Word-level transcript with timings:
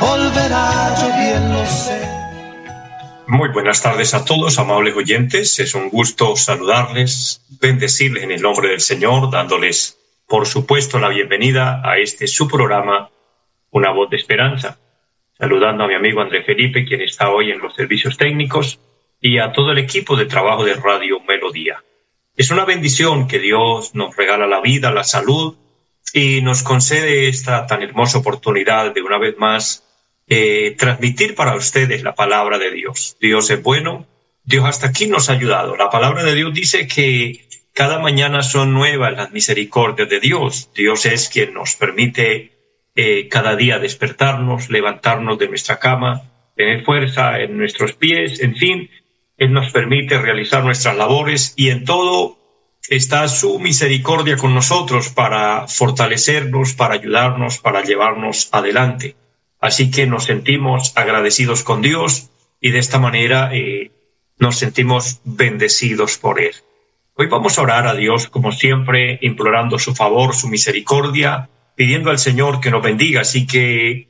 volverá, 0.00 0.94
yo. 1.00 1.14
Muy 3.26 3.48
buenas 3.48 3.82
tardes 3.82 4.12
a 4.12 4.24
todos, 4.24 4.58
amables 4.58 4.94
oyentes. 4.94 5.58
Es 5.58 5.74
un 5.74 5.88
gusto 5.88 6.36
saludarles, 6.36 7.42
bendecirles 7.60 8.22
en 8.22 8.32
el 8.32 8.42
nombre 8.42 8.68
del 8.68 8.80
Señor, 8.80 9.30
dándoles, 9.30 9.98
por 10.28 10.46
supuesto, 10.46 10.98
la 10.98 11.08
bienvenida 11.08 11.80
a 11.82 11.98
este 11.98 12.26
su 12.26 12.46
programa, 12.46 13.10
Una 13.70 13.90
voz 13.90 14.10
de 14.10 14.18
esperanza. 14.18 14.78
Saludando 15.38 15.84
a 15.84 15.88
mi 15.88 15.94
amigo 15.94 16.20
André 16.20 16.44
Felipe, 16.44 16.84
quien 16.84 17.00
está 17.00 17.30
hoy 17.30 17.50
en 17.50 17.58
los 17.58 17.74
servicios 17.74 18.16
técnicos, 18.16 18.78
y 19.20 19.38
a 19.38 19.52
todo 19.52 19.72
el 19.72 19.78
equipo 19.78 20.16
de 20.16 20.26
trabajo 20.26 20.64
de 20.64 20.74
Radio 20.74 21.18
Melodía. 21.26 21.82
Es 22.36 22.50
una 22.50 22.64
bendición 22.64 23.26
que 23.26 23.38
Dios 23.38 23.94
nos 23.94 24.14
regala 24.14 24.46
la 24.46 24.60
vida, 24.60 24.92
la 24.92 25.02
salud, 25.02 25.56
y 26.14 26.42
nos 26.42 26.62
concede 26.62 27.28
esta 27.28 27.66
tan 27.66 27.82
hermosa 27.82 28.18
oportunidad 28.18 28.94
de 28.94 29.02
una 29.02 29.18
vez 29.18 29.36
más 29.36 29.82
eh, 30.28 30.76
transmitir 30.78 31.34
para 31.34 31.56
ustedes 31.56 32.04
la 32.04 32.14
palabra 32.14 32.56
de 32.58 32.70
Dios. 32.70 33.16
Dios 33.20 33.50
es 33.50 33.60
bueno, 33.60 34.06
Dios 34.44 34.64
hasta 34.64 34.86
aquí 34.86 35.08
nos 35.08 35.28
ha 35.28 35.32
ayudado. 35.32 35.76
La 35.76 35.90
palabra 35.90 36.22
de 36.22 36.36
Dios 36.36 36.54
dice 36.54 36.86
que 36.86 37.44
cada 37.72 37.98
mañana 37.98 38.44
son 38.44 38.72
nuevas 38.72 39.12
las 39.12 39.32
misericordias 39.32 40.08
de 40.08 40.20
Dios. 40.20 40.70
Dios 40.72 41.04
es 41.04 41.28
quien 41.28 41.52
nos 41.52 41.74
permite 41.74 42.52
eh, 42.94 43.26
cada 43.28 43.56
día 43.56 43.80
despertarnos, 43.80 44.70
levantarnos 44.70 45.36
de 45.36 45.48
nuestra 45.48 45.80
cama, 45.80 46.30
tener 46.54 46.84
fuerza 46.84 47.40
en 47.40 47.58
nuestros 47.58 47.94
pies, 47.94 48.40
en 48.40 48.54
fin, 48.54 48.88
Él 49.36 49.52
nos 49.52 49.72
permite 49.72 50.16
realizar 50.18 50.62
nuestras 50.62 50.96
labores 50.96 51.54
y 51.56 51.70
en 51.70 51.84
todo 51.84 52.38
está 52.88 53.28
su 53.28 53.58
misericordia 53.58 54.36
con 54.36 54.54
nosotros 54.54 55.08
para 55.08 55.66
fortalecernos, 55.68 56.74
para 56.74 56.94
ayudarnos, 56.94 57.58
para 57.58 57.82
llevarnos 57.82 58.48
adelante. 58.52 59.16
Así 59.60 59.90
que 59.90 60.06
nos 60.06 60.24
sentimos 60.24 60.92
agradecidos 60.94 61.62
con 61.62 61.80
Dios 61.80 62.30
y 62.60 62.70
de 62.70 62.78
esta 62.78 62.98
manera 62.98 63.50
eh, 63.52 63.90
nos 64.38 64.56
sentimos 64.56 65.20
bendecidos 65.24 66.18
por 66.18 66.40
Él. 66.40 66.54
Hoy 67.14 67.28
vamos 67.28 67.58
a 67.58 67.62
orar 67.62 67.86
a 67.86 67.94
Dios, 67.94 68.28
como 68.28 68.52
siempre, 68.52 69.18
implorando 69.22 69.78
su 69.78 69.94
favor, 69.94 70.34
su 70.34 70.48
misericordia, 70.48 71.48
pidiendo 71.76 72.10
al 72.10 72.18
Señor 72.18 72.60
que 72.60 72.70
nos 72.70 72.82
bendiga. 72.82 73.20
Así 73.20 73.46
que, 73.46 74.08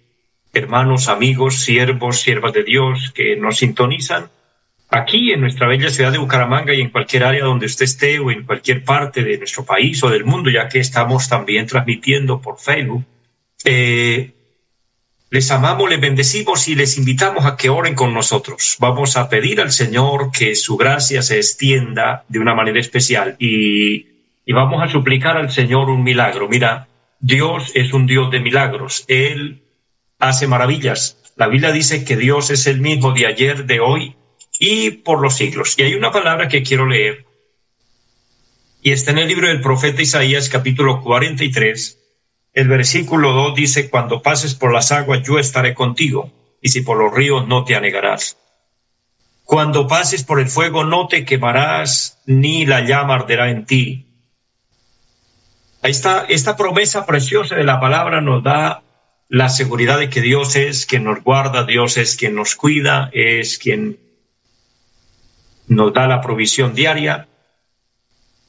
hermanos, 0.55 1.09
amigos, 1.09 1.61
siervos, 1.61 2.21
siervas 2.21 2.55
de 2.55 2.65
Dios 2.65 3.13
que 3.15 3.37
nos 3.37 3.59
sintonizan, 3.59 4.31
aquí 4.91 5.33
en 5.33 5.41
nuestra 5.41 5.67
bella 5.67 5.91
ciudad 5.91 6.13
de 6.13 6.19
Bucaramanga 6.19 6.75
y 6.75 6.81
en 6.81 6.91
cualquier 6.91 7.25
área 7.25 7.45
donde 7.45 7.67
usted 7.67 7.85
esté 7.85 8.19
o 8.19 8.31
en 8.31 8.45
cualquier 8.45 8.85
parte 8.85 9.23
de 9.23 9.39
nuestro 9.39 9.65
país 9.65 10.03
o 10.03 10.11
del 10.11 10.25
mundo, 10.25 10.51
ya 10.51 10.69
que 10.69 10.79
estamos 10.79 11.29
también 11.29 11.67
transmitiendo 11.67 12.41
por 12.41 12.59
Facebook, 12.59 13.05
eh, 13.65 14.31
les 15.31 15.51
amamos, 15.51 15.91
les 15.91 16.01
bendecimos 16.01 16.69
y 16.69 16.77
les 16.77 16.97
invitamos 16.97 17.45
a 17.45 17.57
que 17.57 17.69
oren 17.69 17.95
con 17.95 18.15
nosotros. 18.15 18.77
Vamos 18.79 19.17
a 19.17 19.29
pedir 19.29 19.61
al 19.61 19.73
Señor 19.73 20.31
que 20.31 20.55
su 20.55 20.77
gracia 20.77 21.23
se 21.23 21.37
extienda 21.37 22.25
de 22.29 22.39
una 22.39 22.55
manera 22.55 22.79
especial 22.79 23.35
y, 23.41 24.07
y 24.47 24.53
vamos 24.53 24.81
a 24.83 24.89
suplicar 24.89 25.37
al 25.37 25.51
Señor 25.51 25.91
un 25.91 26.05
milagro. 26.05 26.49
Mira, 26.49 26.87
Dios 27.19 27.73
es 27.75 27.93
un 27.93 28.07
Dios 28.07 28.31
de 28.31 28.39
milagros. 28.39 29.05
Él 29.09 29.63
hace 30.21 30.47
maravillas. 30.47 31.19
La 31.37 31.49
Biblia 31.49 31.73
dice 31.73 32.05
que 32.05 32.17
Dios 32.17 32.51
es 32.51 32.69
el 32.69 32.81
mismo 32.81 33.11
de 33.11 33.27
ayer, 33.27 33.65
de 33.65 33.81
hoy 33.81 34.15
y 34.59 34.91
por 34.91 35.21
los 35.21 35.37
siglos. 35.37 35.79
Y 35.79 35.83
hay 35.83 35.95
una 35.95 36.13
palabra 36.13 36.49
que 36.49 36.63
quiero 36.63 36.87
leer 36.87 37.25
y 38.83 38.93
está 38.93 39.13
en 39.13 39.19
el 39.19 39.29
libro 39.29 39.49
del 39.49 39.63
profeta 39.63 40.03
Isaías 40.03 40.49
capítulo 40.49 41.01
43 41.03 41.99
el 42.55 42.69
versículo 42.69 43.33
2 43.33 43.57
dice, 43.57 43.91
cuando 43.91 44.23
pases 44.23 44.55
por 44.55 44.73
las 44.73 44.93
aguas 44.93 45.23
yo 45.25 45.41
estaré 45.41 45.75
contigo, 45.75 46.31
y 46.63 46.69
si 46.69 46.83
por 46.83 46.97
los 46.97 47.13
ríos 47.13 47.49
no 47.49 47.65
te 47.65 47.75
anegarás. 47.75 48.39
Cuando 49.43 49.89
pases 49.89 50.23
por 50.23 50.39
el 50.39 50.49
fuego 50.49 50.85
no 50.85 51.09
te 51.09 51.25
quemarás, 51.25 52.23
ni 52.27 52.65
la 52.65 52.83
llama 52.83 53.17
arderá 53.17 53.51
en 53.51 53.67
ti. 53.67 54.07
Ahí 55.83 55.91
está, 55.91 56.27
esta 56.29 56.57
promesa 56.57 57.05
preciosa 57.05 57.57
de 57.57 57.65
la 57.65 57.81
palabra 57.81 58.21
nos 58.21 58.43
da 58.45 58.85
la 59.29 59.49
seguridad 59.49 59.99
de 59.99 60.09
que 60.09 60.21
Dios 60.21 60.55
es 60.55 60.87
quien 60.87 61.05
nos 61.05 61.25
guarda, 61.25 61.65
Dios 61.65 61.97
es 61.97 62.17
quien 62.17 62.37
nos 62.37 62.55
cuida, 62.55 63.11
es 63.13 63.59
quien 63.59 63.99
nos 65.69 65.93
da 65.93 66.07
la 66.07 66.21
provisión 66.21 66.75
diaria, 66.75 67.29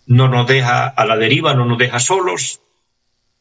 no 0.08 0.28
nos 0.28 0.48
deja 0.48 0.88
a 0.88 1.06
la 1.06 1.18
deriva, 1.18 1.54
no 1.54 1.66
nos 1.66 1.78
deja 1.78 2.00
solos, 2.00 2.62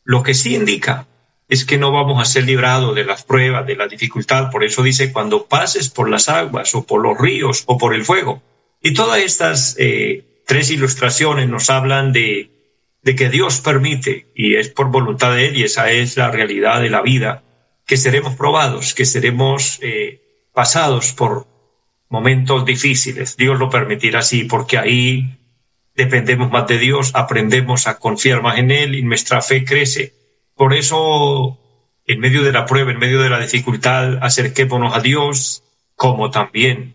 lo 0.05 0.23
que 0.23 0.35
sí 0.35 0.55
indica 0.55 1.07
es 1.49 1.65
que 1.65 1.79
no 1.79 1.93
vamos 1.93 2.21
a 2.21 2.25
ser 2.25 2.45
librados 2.45 2.95
de 2.95 3.05
las 3.05 3.23
pruebas, 3.25 3.67
de 3.67 3.77
la 3.77 3.87
dificultad. 3.87 4.51
Por 4.51 4.65
eso 4.65 4.83
dice, 4.83 5.13
cuando 5.13 5.47
pases 5.47 5.91
por 5.91 6.09
las 6.09 6.29
aguas 6.29 6.75
o 6.75 6.85
por 6.85 7.03
los 7.03 7.19
ríos 7.19 7.65
o 7.67 7.79
por 7.79 7.95
el 7.95 8.05
fuego. 8.05 8.43
Y 8.83 8.95
todas 8.95 9.19
estas 9.19 9.77
eh, 9.79 10.43
tres 10.47 10.71
ilustraciones 10.71 11.49
nos 11.49 11.71
hablan 11.71 12.13
de, 12.13 12.51
que 13.03 13.29
Dios 13.29 13.61
permite, 13.61 14.31
y 14.35 14.57
es 14.57 14.69
por 14.69 14.91
voluntad 14.91 15.35
de 15.35 15.49
Él, 15.49 15.57
y 15.57 15.65
esa 15.65 15.91
es 15.91 16.17
la 16.17 16.31
realidad 16.31 16.81
de 16.81 16.91
la 16.91 17.03
vida, 17.03 17.43
que 17.87 17.97
seremos 17.97 18.35
probados, 18.35 18.95
que 18.95 19.05
seremos 19.05 19.79
eh, 19.83 20.49
pasados 20.53 21.13
por 21.13 21.47
momentos 22.15 22.65
difíciles. 22.65 23.37
Dios 23.37 23.59
lo 23.59 23.69
permitirá 23.69 24.21
así, 24.21 24.45
porque 24.45 24.79
ahí 24.79 25.37
dependemos 25.97 26.49
más 26.49 26.69
de 26.69 26.79
Dios, 26.79 27.11
aprendemos 27.15 27.89
a 27.89 27.99
confiar 27.99 28.41
más 28.41 28.59
en 28.59 28.71
Él 28.71 28.95
y 28.95 29.03
nuestra 29.03 29.43
fe 29.43 29.65
crece. 29.65 30.15
Por 30.55 30.75
eso, 30.75 31.59
en 32.07 32.21
medio 32.21 32.45
de 32.45 32.53
la 32.53 32.67
prueba, 32.67 32.93
en 32.93 33.01
medio 33.01 33.21
de 33.21 33.31
la 33.31 33.41
dificultad, 33.41 34.19
acerquémonos 34.23 34.95
a 34.95 35.01
Dios, 35.01 35.65
como 35.97 36.31
también 36.31 36.95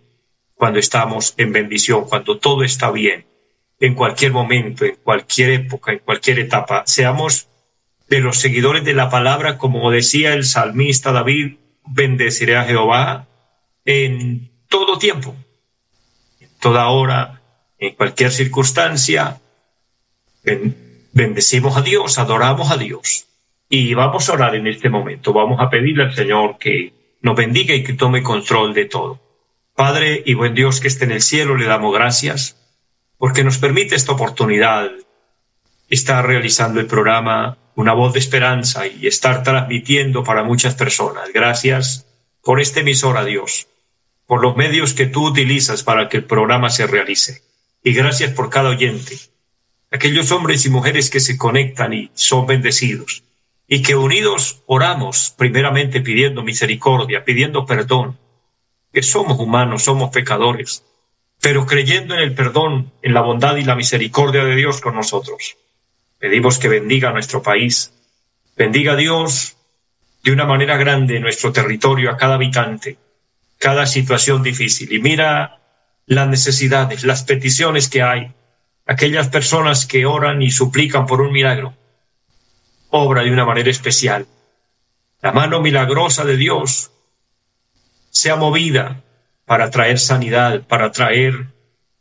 cuando 0.55 0.79
estamos 0.79 1.33
en 1.35 1.51
bendición, 1.51 2.05
cuando 2.05 2.37
todo 2.37 2.63
está 2.63 2.89
bien, 2.91 3.25
en 3.81 3.95
cualquier 3.95 4.31
momento, 4.31 4.85
en 4.85 4.95
cualquier 5.03 5.49
época, 5.51 5.91
en 5.91 5.99
cualquier 5.99 6.39
etapa. 6.39 6.83
Seamos 6.85 7.49
de 8.07 8.21
los 8.21 8.37
seguidores 8.37 8.85
de 8.85 8.93
la 8.93 9.09
palabra, 9.09 9.57
como 9.57 9.91
decía 9.91 10.33
el 10.33 10.45
salmista 10.45 11.11
David, 11.11 11.57
bendeciré 11.85 12.55
a 12.55 12.63
Jehová 12.63 13.27
en 13.83 14.48
todo 14.69 14.97
tiempo, 14.97 15.35
en 16.39 16.49
toda 16.59 16.87
hora, 16.89 17.41
en 17.77 17.95
cualquier 17.95 18.31
circunstancia, 18.31 19.41
bendecimos 21.11 21.75
a 21.75 21.81
Dios, 21.81 22.17
adoramos 22.17 22.71
a 22.71 22.77
Dios. 22.77 23.25
Y 23.67 23.93
vamos 23.93 24.29
a 24.29 24.33
orar 24.33 24.55
en 24.55 24.67
este 24.67 24.89
momento, 24.89 25.33
vamos 25.33 25.59
a 25.59 25.69
pedirle 25.69 26.03
al 26.03 26.15
Señor 26.15 26.57
que 26.57 26.93
nos 27.21 27.35
bendiga 27.35 27.75
y 27.75 27.83
que 27.83 27.93
tome 27.93 28.23
control 28.23 28.73
de 28.73 28.85
todo. 28.85 29.19
Padre 29.75 30.23
y 30.25 30.33
buen 30.33 30.55
Dios 30.55 30.79
que 30.79 30.87
esté 30.87 31.05
en 31.05 31.11
el 31.11 31.21
cielo, 31.21 31.55
le 31.55 31.65
damos 31.65 31.93
gracias 31.93 32.55
porque 33.19 33.43
nos 33.43 33.57
permite 33.57 33.95
esta 33.95 34.13
oportunidad, 34.13 34.89
estar 35.89 36.25
realizando 36.25 36.79
el 36.79 36.87
programa 36.87 37.57
Una 37.75 37.93
voz 37.93 38.11
de 38.11 38.19
esperanza 38.19 38.87
y 38.87 39.07
estar 39.07 39.43
transmitiendo 39.43 40.23
para 40.23 40.43
muchas 40.43 40.75
personas. 40.75 41.31
Gracias 41.33 42.05
por 42.43 42.59
este 42.59 42.81
emisor 42.81 43.23
Dios, 43.23 43.67
por 44.29 44.43
los 44.43 44.55
medios 44.55 44.93
que 44.93 45.07
tú 45.07 45.25
utilizas 45.25 45.81
para 45.81 46.07
que 46.07 46.17
el 46.17 46.23
programa 46.23 46.69
se 46.69 46.85
realice. 46.85 47.41
Y 47.83 47.93
gracias 47.93 48.31
por 48.31 48.51
cada 48.51 48.69
oyente, 48.69 49.17
aquellos 49.89 50.31
hombres 50.31 50.67
y 50.67 50.69
mujeres 50.69 51.09
que 51.09 51.19
se 51.19 51.35
conectan 51.35 51.93
y 51.93 52.11
son 52.13 52.45
bendecidos, 52.45 53.23
y 53.67 53.81
que 53.81 53.95
unidos 53.95 54.61
oramos 54.67 55.33
primeramente 55.35 56.01
pidiendo 56.01 56.43
misericordia, 56.43 57.25
pidiendo 57.25 57.65
perdón, 57.65 58.19
que 58.93 59.01
somos 59.01 59.39
humanos, 59.39 59.85
somos 59.85 60.11
pecadores, 60.11 60.83
pero 61.41 61.65
creyendo 61.65 62.13
en 62.13 62.19
el 62.19 62.35
perdón, 62.35 62.91
en 63.01 63.15
la 63.15 63.21
bondad 63.21 63.55
y 63.55 63.63
la 63.63 63.75
misericordia 63.75 64.45
de 64.45 64.55
Dios 64.55 64.79
con 64.79 64.93
nosotros. 64.93 65.57
Pedimos 66.19 66.59
que 66.59 66.67
bendiga 66.67 67.11
nuestro 67.11 67.41
país, 67.41 67.95
bendiga 68.55 68.93
a 68.93 68.95
Dios 68.95 69.57
de 70.23 70.31
una 70.33 70.45
manera 70.45 70.77
grande 70.77 71.19
nuestro 71.19 71.51
territorio, 71.51 72.11
a 72.11 72.17
cada 72.17 72.35
habitante, 72.35 72.99
cada 73.59 73.85
situación 73.85 74.41
difícil. 74.41 74.91
Y 74.91 74.99
mira 74.99 75.59
las 76.07 76.27
necesidades, 76.27 77.03
las 77.03 77.23
peticiones 77.23 77.89
que 77.89 78.01
hay, 78.01 78.33
aquellas 78.87 79.27
personas 79.27 79.85
que 79.85 80.07
oran 80.07 80.41
y 80.41 80.49
suplican 80.49 81.05
por 81.05 81.21
un 81.21 81.31
milagro. 81.31 81.75
Obra 82.89 83.21
de 83.21 83.31
una 83.31 83.45
manera 83.45 83.69
especial. 83.69 84.25
La 85.21 85.31
mano 85.33 85.61
milagrosa 85.61 86.25
de 86.25 86.37
Dios 86.37 86.91
sea 88.09 88.37
movida 88.37 89.03
para 89.45 89.69
traer 89.69 89.99
sanidad, 89.99 90.63
para 90.67 90.91
traer 90.91 91.47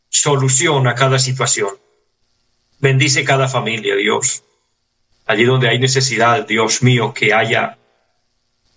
solución 0.09 0.87
a 0.87 0.95
cada 0.95 1.19
situación. 1.19 1.71
Bendice 2.79 3.25
cada 3.25 3.49
familia, 3.49 3.97
Dios. 3.97 4.45
Allí 5.27 5.45
donde 5.45 5.69
hay 5.69 5.79
necesidad, 5.79 6.47
Dios 6.47 6.83
mío, 6.83 7.13
que 7.13 7.35
haya 7.35 7.77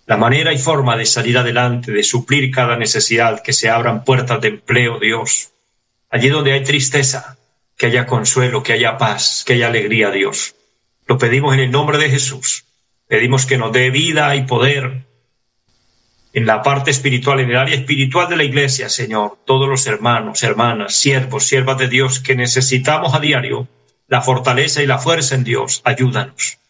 la 0.05 0.17
manera 0.17 0.51
y 0.53 0.57
forma 0.57 0.97
de 0.97 1.05
salir 1.05 1.37
adelante, 1.37 1.91
de 1.91 2.03
suplir 2.03 2.51
cada 2.51 2.75
necesidad, 2.75 3.41
que 3.41 3.53
se 3.53 3.69
abran 3.69 4.03
puertas 4.03 4.41
de 4.41 4.49
empleo, 4.49 4.99
Dios. 4.99 5.51
Allí 6.09 6.29
donde 6.29 6.53
hay 6.53 6.63
tristeza, 6.63 7.37
que 7.77 7.87
haya 7.87 8.05
consuelo, 8.05 8.61
que 8.61 8.73
haya 8.73 8.97
paz, 8.97 9.43
que 9.45 9.53
haya 9.53 9.67
alegría, 9.67 10.11
Dios. 10.11 10.55
Lo 11.07 11.17
pedimos 11.17 11.53
en 11.53 11.61
el 11.61 11.71
nombre 11.71 11.97
de 11.97 12.09
Jesús. 12.09 12.65
Pedimos 13.07 13.45
que 13.45 13.57
nos 13.57 13.71
dé 13.71 13.89
vida 13.89 14.35
y 14.35 14.43
poder 14.43 15.05
en 16.33 16.45
la 16.45 16.61
parte 16.61 16.91
espiritual, 16.91 17.39
en 17.39 17.49
el 17.49 17.57
área 17.57 17.75
espiritual 17.75 18.29
de 18.29 18.37
la 18.37 18.43
iglesia, 18.43 18.89
Señor. 18.89 19.39
Todos 19.45 19.67
los 19.67 19.85
hermanos, 19.87 20.43
hermanas, 20.43 20.95
siervos, 20.95 21.45
siervas 21.45 21.77
de 21.77 21.89
Dios 21.89 22.19
que 22.19 22.35
necesitamos 22.35 23.13
a 23.13 23.19
diario 23.19 23.67
la 24.07 24.21
fortaleza 24.21 24.81
y 24.83 24.87
la 24.87 24.97
fuerza 24.97 25.35
en 25.35 25.43
Dios. 25.43 25.81
Ayúdanos. 25.83 26.60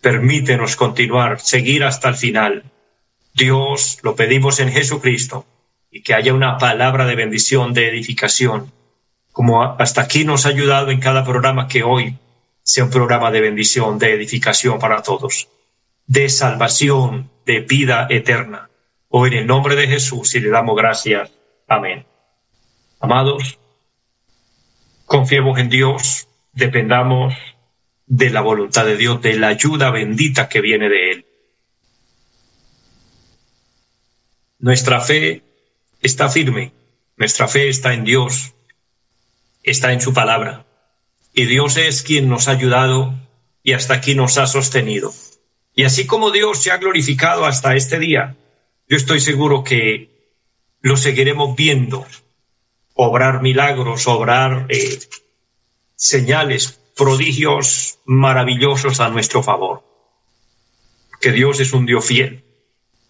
Permítenos 0.00 0.76
continuar, 0.76 1.40
seguir 1.40 1.84
hasta 1.84 2.08
el 2.08 2.14
final. 2.14 2.64
Dios, 3.34 3.98
lo 4.02 4.14
pedimos 4.14 4.60
en 4.60 4.70
Jesucristo 4.70 5.46
y 5.90 6.02
que 6.02 6.14
haya 6.14 6.34
una 6.34 6.58
palabra 6.58 7.06
de 7.06 7.16
bendición, 7.16 7.72
de 7.72 7.88
edificación, 7.88 8.72
como 9.32 9.62
hasta 9.62 10.02
aquí 10.02 10.24
nos 10.24 10.46
ha 10.46 10.50
ayudado 10.50 10.90
en 10.90 11.00
cada 11.00 11.24
programa 11.24 11.68
que 11.68 11.82
hoy 11.82 12.16
sea 12.62 12.84
un 12.84 12.90
programa 12.90 13.30
de 13.30 13.40
bendición, 13.40 13.98
de 13.98 14.12
edificación 14.12 14.78
para 14.78 15.02
todos, 15.02 15.48
de 16.06 16.28
salvación, 16.28 17.30
de 17.46 17.60
vida 17.60 18.06
eterna. 18.10 18.68
Hoy 19.08 19.30
en 19.30 19.38
el 19.38 19.46
nombre 19.46 19.74
de 19.74 19.86
Jesús 19.86 20.34
y 20.34 20.40
le 20.40 20.50
damos 20.50 20.76
gracias. 20.76 21.32
Amén. 21.66 22.04
Amados, 23.00 23.58
confiemos 25.06 25.58
en 25.58 25.70
Dios, 25.70 26.28
dependamos 26.52 27.34
de 28.08 28.30
la 28.30 28.40
voluntad 28.40 28.86
de 28.86 28.96
Dios, 28.96 29.20
de 29.20 29.38
la 29.38 29.48
ayuda 29.48 29.90
bendita 29.90 30.48
que 30.48 30.60
viene 30.60 30.88
de 30.88 31.10
Él. 31.12 31.26
Nuestra 34.58 35.00
fe 35.00 35.42
está 36.00 36.28
firme, 36.28 36.72
nuestra 37.16 37.46
fe 37.46 37.68
está 37.68 37.92
en 37.94 38.04
Dios, 38.04 38.54
está 39.62 39.92
en 39.92 40.00
su 40.00 40.12
palabra. 40.12 40.66
Y 41.34 41.44
Dios 41.44 41.76
es 41.76 42.02
quien 42.02 42.28
nos 42.28 42.48
ha 42.48 42.52
ayudado 42.52 43.14
y 43.62 43.74
hasta 43.74 43.94
aquí 43.94 44.14
nos 44.14 44.38
ha 44.38 44.46
sostenido. 44.46 45.12
Y 45.74 45.84
así 45.84 46.06
como 46.06 46.30
Dios 46.30 46.62
se 46.62 46.72
ha 46.72 46.78
glorificado 46.78 47.44
hasta 47.44 47.76
este 47.76 47.98
día, 47.98 48.36
yo 48.88 48.96
estoy 48.96 49.20
seguro 49.20 49.62
que 49.62 50.34
lo 50.80 50.96
seguiremos 50.96 51.54
viendo, 51.54 52.06
obrar 52.94 53.42
milagros, 53.42 54.08
obrar 54.08 54.66
eh, 54.70 54.98
señales, 55.94 56.80
prodigios 56.98 58.00
maravillosos 58.04 59.00
a 59.00 59.08
nuestro 59.08 59.42
favor. 59.42 59.84
Que 61.20 61.32
Dios 61.32 61.60
es 61.60 61.72
un 61.72 61.86
Dios 61.86 62.04
fiel, 62.04 62.44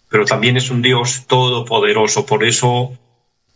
pero 0.09 0.25
también 0.25 0.57
es 0.57 0.69
un 0.69 0.81
Dios 0.81 1.25
todopoderoso. 1.27 2.25
Por 2.25 2.43
eso 2.43 2.97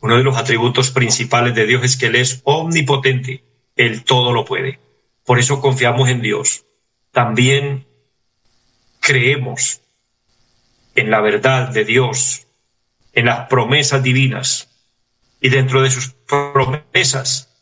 uno 0.01 0.17
de 0.17 0.23
los 0.23 0.35
atributos 0.35 0.89
principales 0.89 1.53
de 1.53 1.67
Dios 1.67 1.83
es 1.83 1.95
que 1.95 2.07
Él 2.07 2.15
es 2.15 2.41
omnipotente, 2.43 3.43
Él 3.75 4.03
todo 4.03 4.33
lo 4.33 4.43
puede. 4.43 4.79
Por 5.23 5.39
eso 5.39 5.61
confiamos 5.61 6.09
en 6.09 6.21
Dios. 6.21 6.65
También 7.11 7.85
creemos 8.99 9.81
en 10.95 11.11
la 11.11 11.21
verdad 11.21 11.69
de 11.69 11.85
Dios, 11.85 12.47
en 13.13 13.25
las 13.25 13.47
promesas 13.47 14.01
divinas. 14.01 14.69
Y 15.39 15.49
dentro 15.49 15.81
de 15.83 15.91
sus 15.91 16.15
promesas 16.27 17.52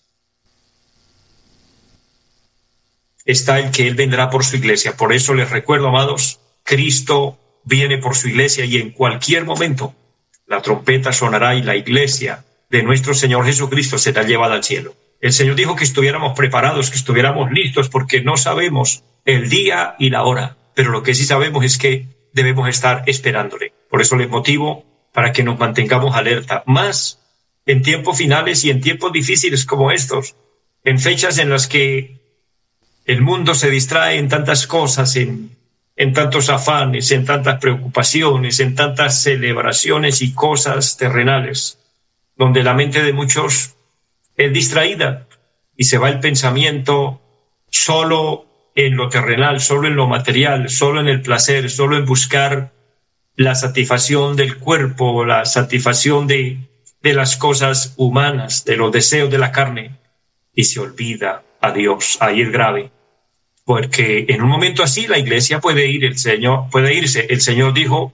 está 3.31 3.59
el 3.59 3.71
que 3.71 3.87
Él 3.87 3.95
vendrá 3.95 4.29
por 4.29 4.43
su 4.43 4.57
iglesia. 4.57 4.95
Por 4.95 5.13
eso 5.13 5.33
les 5.33 5.49
recuerdo, 5.49 5.87
amados, 5.87 6.39
Cristo 6.63 7.37
viene 7.63 7.97
por 7.97 8.15
su 8.15 8.27
iglesia 8.27 8.65
y 8.65 8.77
en 8.77 8.91
cualquier 8.91 9.45
momento 9.45 9.95
la 10.47 10.61
trompeta 10.61 11.13
sonará 11.13 11.55
y 11.55 11.63
la 11.63 11.75
iglesia 11.75 12.45
de 12.69 12.83
nuestro 12.83 13.13
Señor 13.13 13.45
Jesucristo 13.45 13.97
será 13.97 14.23
llevada 14.23 14.55
al 14.55 14.63
cielo. 14.63 14.95
El 15.19 15.33
Señor 15.33 15.55
dijo 15.55 15.75
que 15.75 15.83
estuviéramos 15.83 16.35
preparados, 16.35 16.89
que 16.89 16.97
estuviéramos 16.97 17.51
listos, 17.51 17.89
porque 17.89 18.21
no 18.21 18.37
sabemos 18.37 19.03
el 19.25 19.49
día 19.49 19.95
y 19.99 20.09
la 20.09 20.23
hora, 20.23 20.57
pero 20.73 20.89
lo 20.89 21.03
que 21.03 21.13
sí 21.13 21.25
sabemos 21.25 21.63
es 21.63 21.77
que 21.77 22.07
debemos 22.33 22.67
estar 22.69 23.03
esperándole. 23.05 23.73
Por 23.89 24.01
eso 24.01 24.15
les 24.15 24.29
motivo 24.29 24.85
para 25.13 25.31
que 25.31 25.43
nos 25.43 25.59
mantengamos 25.59 26.15
alerta, 26.15 26.63
más 26.65 27.19
en 27.65 27.83
tiempos 27.83 28.17
finales 28.17 28.63
y 28.65 28.71
en 28.71 28.81
tiempos 28.81 29.11
difíciles 29.11 29.65
como 29.65 29.91
estos, 29.91 30.35
en 30.83 30.97
fechas 30.97 31.37
en 31.37 31.49
las 31.49 31.67
que 31.67 32.20
el 33.05 33.21
mundo 33.21 33.55
se 33.55 33.69
distrae 33.69 34.17
en 34.17 34.29
tantas 34.29 34.67
cosas, 34.67 35.15
en, 35.15 35.55
en 35.95 36.13
tantos 36.13 36.49
afanes, 36.49 37.11
en 37.11 37.25
tantas 37.25 37.59
preocupaciones, 37.59 38.59
en 38.59 38.75
tantas 38.75 39.21
celebraciones 39.21 40.21
y 40.21 40.33
cosas 40.33 40.97
terrenales, 40.97 41.79
donde 42.35 42.63
la 42.63 42.73
mente 42.73 43.03
de 43.03 43.13
muchos 43.13 43.75
es 44.37 44.53
distraída 44.53 45.27
y 45.75 45.85
se 45.85 45.97
va 45.97 46.09
el 46.09 46.19
pensamiento 46.19 47.21
solo 47.69 48.45
en 48.75 48.95
lo 48.95 49.09
terrenal, 49.09 49.59
solo 49.61 49.87
en 49.87 49.95
lo 49.95 50.07
material, 50.07 50.69
solo 50.69 51.01
en 51.01 51.07
el 51.07 51.21
placer, 51.21 51.69
solo 51.69 51.97
en 51.97 52.05
buscar 52.05 52.71
la 53.35 53.55
satisfacción 53.55 54.35
del 54.35 54.57
cuerpo, 54.57 55.25
la 55.25 55.45
satisfacción 55.45 56.27
de, 56.27 56.59
de 57.01 57.13
las 57.13 57.35
cosas 57.35 57.93
humanas, 57.97 58.63
de 58.65 58.77
los 58.77 58.91
deseos 58.91 59.29
de 59.29 59.37
la 59.37 59.51
carne, 59.51 59.97
y 60.53 60.65
se 60.65 60.79
olvida 60.79 61.43
a 61.61 61.71
Dios. 61.71 62.17
Ahí 62.19 62.41
es 62.41 62.51
grave. 62.51 62.91
Porque 63.63 64.25
en 64.27 64.41
un 64.41 64.49
momento 64.49 64.83
así 64.83 65.07
la 65.07 65.19
iglesia 65.19 65.59
puede 65.59 65.87
ir, 65.87 66.03
el 66.03 66.17
Señor 66.17 66.65
puede 66.71 66.93
irse. 66.93 67.27
El 67.29 67.41
Señor 67.41 67.73
dijo, 67.73 68.13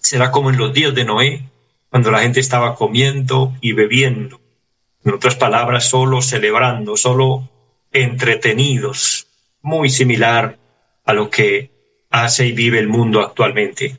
será 0.00 0.30
como 0.30 0.50
en 0.50 0.56
los 0.56 0.72
días 0.72 0.94
de 0.94 1.04
Noé, 1.04 1.48
cuando 1.90 2.10
la 2.10 2.20
gente 2.20 2.40
estaba 2.40 2.74
comiendo 2.74 3.54
y 3.60 3.72
bebiendo. 3.72 4.40
En 5.04 5.14
otras 5.14 5.36
palabras, 5.36 5.88
solo 5.88 6.22
celebrando, 6.22 6.96
solo 6.96 7.48
entretenidos, 7.92 9.26
muy 9.62 9.90
similar 9.90 10.58
a 11.04 11.12
lo 11.12 11.30
que 11.30 11.70
hace 12.10 12.46
y 12.46 12.52
vive 12.52 12.78
el 12.78 12.88
mundo 12.88 13.20
actualmente. 13.20 13.98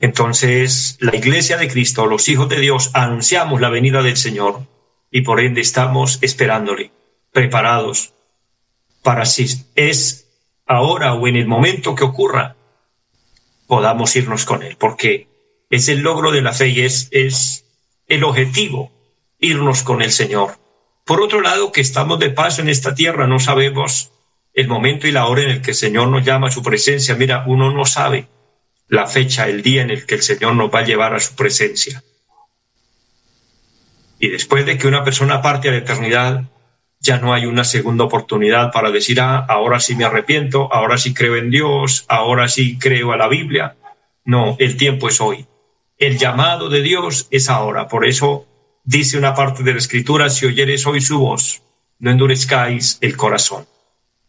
Entonces, 0.00 0.96
la 1.00 1.14
iglesia 1.14 1.56
de 1.56 1.68
Cristo, 1.68 2.06
los 2.06 2.28
hijos 2.28 2.48
de 2.48 2.60
Dios, 2.60 2.90
anunciamos 2.92 3.60
la 3.60 3.68
venida 3.68 4.02
del 4.02 4.16
Señor 4.16 4.66
y 5.10 5.20
por 5.20 5.40
ende 5.40 5.60
estamos 5.60 6.18
esperándole, 6.22 6.90
preparados 7.32 8.14
para 9.02 9.24
si 9.24 9.46
es 9.74 10.28
ahora 10.66 11.14
o 11.14 11.26
en 11.26 11.36
el 11.36 11.46
momento 11.46 11.94
que 11.94 12.04
ocurra, 12.04 12.56
podamos 13.66 14.14
irnos 14.16 14.44
con 14.44 14.62
Él, 14.62 14.76
porque 14.78 15.28
es 15.70 15.88
el 15.88 16.00
logro 16.00 16.30
de 16.30 16.42
la 16.42 16.52
fe 16.52 16.68
y 16.68 16.82
es, 16.82 17.08
es 17.10 17.64
el 18.06 18.24
objetivo, 18.24 18.92
irnos 19.38 19.82
con 19.82 20.02
el 20.02 20.12
Señor. 20.12 20.58
Por 21.04 21.20
otro 21.20 21.40
lado, 21.40 21.72
que 21.72 21.80
estamos 21.80 22.18
de 22.18 22.30
paso 22.30 22.62
en 22.62 22.68
esta 22.68 22.94
tierra, 22.94 23.26
no 23.26 23.40
sabemos 23.40 24.12
el 24.54 24.68
momento 24.68 25.08
y 25.08 25.12
la 25.12 25.26
hora 25.26 25.42
en 25.42 25.50
el 25.50 25.62
que 25.62 25.70
el 25.70 25.76
Señor 25.76 26.08
nos 26.08 26.24
llama 26.24 26.48
a 26.48 26.52
su 26.52 26.62
presencia. 26.62 27.14
Mira, 27.14 27.44
uno 27.46 27.72
no 27.72 27.84
sabe 27.84 28.28
la 28.88 29.06
fecha, 29.06 29.48
el 29.48 29.62
día 29.62 29.82
en 29.82 29.90
el 29.90 30.06
que 30.06 30.16
el 30.16 30.22
Señor 30.22 30.54
nos 30.54 30.72
va 30.72 30.80
a 30.80 30.84
llevar 30.84 31.14
a 31.14 31.20
su 31.20 31.34
presencia. 31.34 32.04
Y 34.18 34.28
después 34.28 34.64
de 34.66 34.78
que 34.78 34.86
una 34.86 35.02
persona 35.02 35.42
parte 35.42 35.68
a 35.68 35.72
la 35.72 35.78
eternidad, 35.78 36.44
ya 37.02 37.18
no 37.18 37.34
hay 37.34 37.46
una 37.46 37.64
segunda 37.64 38.04
oportunidad 38.04 38.70
para 38.70 38.92
decir, 38.92 39.20
ah, 39.20 39.44
ahora 39.48 39.80
sí 39.80 39.96
me 39.96 40.04
arrepiento, 40.04 40.72
ahora 40.72 40.96
sí 40.96 41.12
creo 41.12 41.36
en 41.36 41.50
Dios, 41.50 42.04
ahora 42.08 42.48
sí 42.48 42.78
creo 42.78 43.12
a 43.12 43.16
la 43.16 43.28
Biblia. 43.28 43.74
No, 44.24 44.56
el 44.60 44.76
tiempo 44.76 45.08
es 45.08 45.20
hoy. 45.20 45.44
El 45.98 46.16
llamado 46.16 46.68
de 46.68 46.80
Dios 46.80 47.26
es 47.32 47.50
ahora. 47.50 47.88
Por 47.88 48.06
eso 48.06 48.46
dice 48.84 49.18
una 49.18 49.34
parte 49.34 49.64
de 49.64 49.72
la 49.72 49.78
Escritura, 49.78 50.30
si 50.30 50.46
oyeres 50.46 50.86
hoy 50.86 51.00
su 51.00 51.18
voz, 51.18 51.62
no 51.98 52.12
endurezcáis 52.12 52.98
el 53.00 53.16
corazón. 53.16 53.66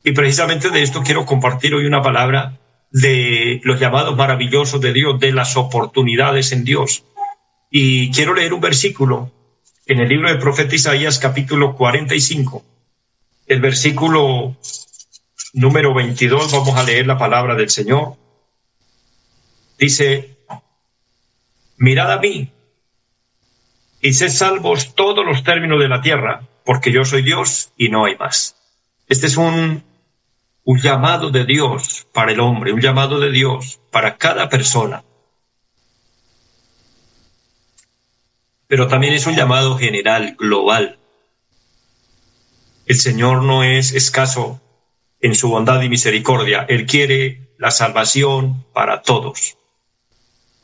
Y 0.03 0.11
precisamente 0.11 0.71
de 0.71 0.81
esto 0.81 1.03
quiero 1.03 1.27
compartir 1.27 1.75
hoy 1.75 1.85
una 1.85 2.01
palabra 2.01 2.57
de 2.91 3.61
los 3.63 3.79
llamados 3.79 4.17
maravillosos 4.17 4.81
de 4.81 4.93
Dios, 4.93 5.19
de 5.19 5.31
las 5.31 5.57
oportunidades 5.57 6.51
en 6.51 6.63
Dios. 6.63 7.03
Y 7.69 8.11
quiero 8.11 8.33
leer 8.33 8.53
un 8.53 8.61
versículo 8.61 9.31
en 9.85 9.99
el 9.99 10.07
libro 10.07 10.29
del 10.29 10.39
profeta 10.39 10.75
Isaías 10.75 11.19
capítulo 11.19 11.75
45, 11.75 12.63
el 13.47 13.59
versículo 13.59 14.55
número 15.53 15.93
22, 15.93 16.51
vamos 16.51 16.77
a 16.77 16.83
leer 16.83 17.05
la 17.05 17.17
palabra 17.17 17.55
del 17.55 17.69
Señor. 17.69 18.15
Dice, 19.77 20.37
mirad 21.77 22.11
a 22.13 22.19
mí 22.19 22.49
y 24.01 24.13
sed 24.13 24.29
salvos 24.29 24.95
todos 24.95 25.25
los 25.25 25.43
términos 25.43 25.79
de 25.79 25.89
la 25.89 26.01
tierra, 26.01 26.47
porque 26.63 26.91
yo 26.91 27.03
soy 27.03 27.21
Dios 27.21 27.71
y 27.77 27.89
no 27.89 28.05
hay 28.05 28.15
más. 28.15 28.55
Este 29.09 29.27
es 29.27 29.35
un, 29.35 29.83
un 30.63 30.79
llamado 30.79 31.29
de 31.29 31.45
Dios 31.45 32.07
para 32.13 32.31
el 32.31 32.39
hombre, 32.39 32.71
un 32.71 32.81
llamado 32.81 33.19
de 33.19 33.31
Dios 33.31 33.81
para 33.91 34.17
cada 34.17 34.47
persona 34.47 35.03
pero 38.67 38.87
también 38.87 39.13
es 39.13 39.27
un 39.27 39.35
llamado 39.35 39.77
general, 39.77 40.35
global. 40.37 40.99
El 42.85 42.97
Señor 42.97 43.43
no 43.43 43.63
es 43.63 43.93
escaso 43.93 44.61
en 45.21 45.35
su 45.35 45.49
bondad 45.49 45.81
y 45.81 45.89
misericordia. 45.89 46.65
Él 46.67 46.85
quiere 46.85 47.43
la 47.57 47.71
salvación 47.71 48.65
para 48.73 49.01
todos. 49.01 49.57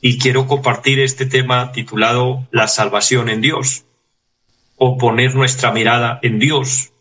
Y 0.02 0.18
quiero 0.18 0.48
compartir 0.48 1.00
este 1.00 1.26
tema 1.26 1.72
titulado 1.72 2.48
La 2.52 2.68
salvación 2.68 3.30
en 3.30 3.42
Dios, 3.42 3.86
o 4.76 4.98
poner 4.98 5.36
nuestra 5.36 5.72
mirada 5.72 6.20
en 6.22 6.40
Dios. 6.40 6.92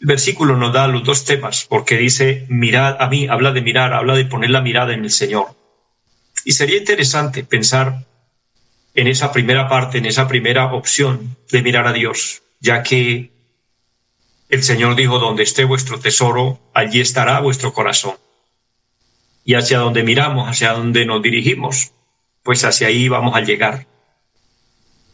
El 0.00 0.06
versículo 0.06 0.56
nos 0.56 0.72
da 0.72 0.86
los 0.86 1.04
dos 1.04 1.24
temas, 1.24 1.66
porque 1.68 1.96
dice, 1.96 2.46
mirad 2.48 2.96
a 3.00 3.08
mí, 3.08 3.26
habla 3.28 3.52
de 3.52 3.60
mirar, 3.60 3.92
habla 3.92 4.14
de 4.14 4.24
poner 4.24 4.50
la 4.50 4.62
mirada 4.62 4.94
en 4.94 5.04
el 5.04 5.10
Señor. 5.10 5.54
Y 6.44 6.52
sería 6.52 6.78
interesante 6.78 7.44
pensar 7.44 8.06
en 8.94 9.06
esa 9.06 9.32
primera 9.32 9.68
parte, 9.68 9.98
en 9.98 10.06
esa 10.06 10.26
primera 10.28 10.72
opción 10.72 11.36
de 11.50 11.62
mirar 11.62 11.86
a 11.86 11.92
Dios, 11.92 12.42
ya 12.60 12.82
que 12.82 13.32
el 14.48 14.62
Señor 14.64 14.96
dijo, 14.96 15.18
donde 15.18 15.44
esté 15.44 15.64
vuestro 15.64 16.00
tesoro, 16.00 16.58
allí 16.74 17.00
estará 17.00 17.38
vuestro 17.40 17.72
corazón. 17.72 18.16
Y 19.44 19.54
hacia 19.54 19.78
donde 19.78 20.02
miramos, 20.02 20.48
hacia 20.48 20.72
donde 20.72 21.06
nos 21.06 21.22
dirigimos, 21.22 21.92
pues 22.42 22.64
hacia 22.64 22.88
ahí 22.88 23.08
vamos 23.08 23.36
a 23.36 23.42
llegar. 23.42 23.86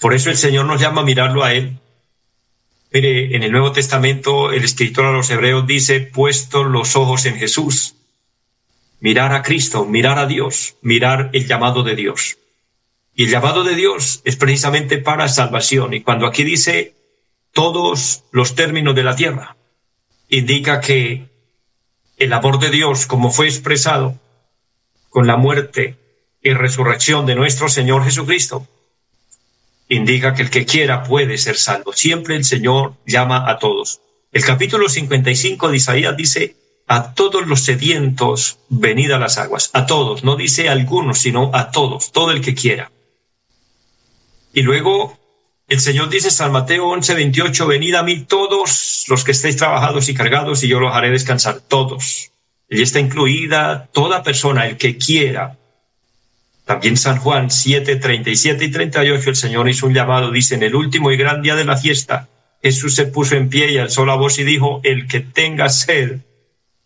Por 0.00 0.14
eso 0.14 0.30
el 0.30 0.36
Señor 0.36 0.66
nos 0.66 0.80
llama 0.80 1.02
a 1.02 1.04
mirarlo 1.04 1.44
a 1.44 1.52
Él. 1.52 1.78
Mire, 2.92 3.36
en 3.36 3.42
el 3.42 3.52
Nuevo 3.52 3.72
Testamento 3.72 4.52
el 4.52 4.64
escritor 4.64 5.04
a 5.04 5.12
los 5.12 5.28
hebreos 5.28 5.66
dice, 5.66 6.00
puesto 6.00 6.64
los 6.64 6.96
ojos 6.96 7.26
en 7.26 7.36
Jesús, 7.36 7.94
mirar 9.00 9.34
a 9.34 9.42
Cristo, 9.42 9.84
mirar 9.84 10.18
a 10.18 10.26
Dios, 10.26 10.76
mirar 10.80 11.30
el 11.34 11.46
llamado 11.46 11.82
de 11.82 11.94
Dios. 11.94 12.38
Y 13.18 13.24
el 13.24 13.30
llamado 13.30 13.64
de 13.64 13.74
Dios 13.74 14.20
es 14.24 14.36
precisamente 14.36 14.98
para 14.98 15.26
salvación. 15.28 15.94
Y 15.94 16.02
cuando 16.02 16.26
aquí 16.26 16.44
dice 16.44 16.94
todos 17.52 18.24
los 18.30 18.54
términos 18.54 18.94
de 18.94 19.02
la 19.02 19.16
tierra, 19.16 19.56
indica 20.28 20.82
que 20.82 21.30
el 22.18 22.32
amor 22.34 22.58
de 22.58 22.68
Dios, 22.68 23.06
como 23.06 23.30
fue 23.30 23.46
expresado 23.46 24.20
con 25.08 25.26
la 25.26 25.38
muerte 25.38 25.96
y 26.42 26.52
resurrección 26.52 27.24
de 27.24 27.36
nuestro 27.36 27.70
Señor 27.70 28.04
Jesucristo, 28.04 28.68
indica 29.88 30.34
que 30.34 30.42
el 30.42 30.50
que 30.50 30.66
quiera 30.66 31.02
puede 31.02 31.38
ser 31.38 31.56
salvo. 31.56 31.94
Siempre 31.94 32.36
el 32.36 32.44
Señor 32.44 32.96
llama 33.06 33.50
a 33.50 33.58
todos. 33.58 34.02
El 34.30 34.44
capítulo 34.44 34.90
55 34.90 35.70
de 35.70 35.76
Isaías 35.78 36.14
dice, 36.18 36.56
a 36.86 37.14
todos 37.14 37.46
los 37.46 37.60
sedientos, 37.64 38.58
venid 38.68 39.10
a 39.12 39.18
las 39.18 39.38
aguas. 39.38 39.70
A 39.72 39.86
todos, 39.86 40.22
no 40.22 40.36
dice 40.36 40.68
a 40.68 40.72
algunos, 40.72 41.16
sino 41.16 41.50
a 41.54 41.70
todos, 41.70 42.12
todo 42.12 42.30
el 42.30 42.42
que 42.42 42.54
quiera. 42.54 42.90
Y 44.56 44.62
luego 44.62 45.18
el 45.68 45.80
Señor 45.80 46.08
dice 46.08 46.30
San 46.30 46.50
Mateo 46.50 46.88
11, 46.88 47.14
28, 47.14 47.66
venid 47.66 47.94
a 47.94 48.02
mí 48.02 48.24
todos 48.24 49.04
los 49.06 49.22
que 49.22 49.32
estéis 49.32 49.58
trabajados 49.58 50.08
y 50.08 50.14
cargados 50.14 50.64
y 50.64 50.68
yo 50.68 50.80
los 50.80 50.94
haré 50.94 51.10
descansar, 51.10 51.60
todos. 51.60 52.32
Y 52.66 52.80
está 52.80 52.98
incluida 52.98 53.90
toda 53.92 54.22
persona, 54.22 54.66
el 54.66 54.78
que 54.78 54.96
quiera. 54.96 55.58
También 56.64 56.96
San 56.96 57.18
Juan 57.18 57.50
7, 57.50 57.96
37 57.96 58.64
y 58.64 58.70
38, 58.70 59.28
el 59.28 59.36
Señor 59.36 59.68
hizo 59.68 59.88
un 59.88 59.92
llamado, 59.92 60.30
dice, 60.30 60.54
en 60.54 60.62
el 60.62 60.74
último 60.74 61.12
y 61.12 61.18
gran 61.18 61.42
día 61.42 61.54
de 61.54 61.66
la 61.66 61.76
fiesta, 61.76 62.30
Jesús 62.62 62.94
se 62.94 63.04
puso 63.04 63.36
en 63.36 63.50
pie 63.50 63.72
y 63.72 63.76
alzó 63.76 64.06
la 64.06 64.14
voz 64.14 64.38
y 64.38 64.44
dijo, 64.44 64.80
el 64.84 65.06
que 65.06 65.20
tenga 65.20 65.68
sed, 65.68 66.20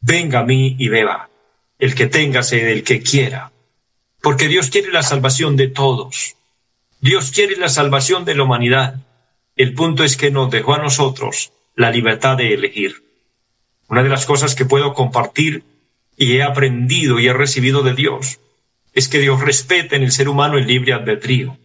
venga 0.00 0.40
a 0.40 0.44
mí 0.44 0.74
y 0.76 0.88
beba. 0.88 1.30
El 1.78 1.94
que 1.94 2.08
tenga 2.08 2.42
sed, 2.42 2.66
el 2.66 2.82
que 2.82 3.00
quiera. 3.00 3.52
Porque 4.20 4.48
Dios 4.48 4.70
quiere 4.70 4.90
la 4.90 5.04
salvación 5.04 5.54
de 5.54 5.68
todos. 5.68 6.34
Dios 7.02 7.30
quiere 7.30 7.56
la 7.56 7.70
salvación 7.70 8.26
de 8.26 8.34
la 8.34 8.42
humanidad. 8.42 8.96
El 9.56 9.72
punto 9.72 10.04
es 10.04 10.18
que 10.18 10.30
nos 10.30 10.50
dejó 10.50 10.74
a 10.74 10.82
nosotros 10.82 11.52
la 11.74 11.90
libertad 11.90 12.36
de 12.36 12.52
elegir. 12.52 13.02
Una 13.88 14.02
de 14.02 14.10
las 14.10 14.26
cosas 14.26 14.54
que 14.54 14.66
puedo 14.66 14.92
compartir 14.92 15.64
y 16.18 16.36
he 16.36 16.42
aprendido 16.42 17.18
y 17.18 17.26
he 17.26 17.32
recibido 17.32 17.82
de 17.82 17.94
Dios 17.94 18.40
es 18.92 19.08
que 19.08 19.18
Dios 19.18 19.40
respeta 19.40 19.96
en 19.96 20.02
el 20.02 20.12
ser 20.12 20.28
humano 20.28 20.58
el 20.58 20.66
libre 20.66 20.92
albedrío. 20.92 21.56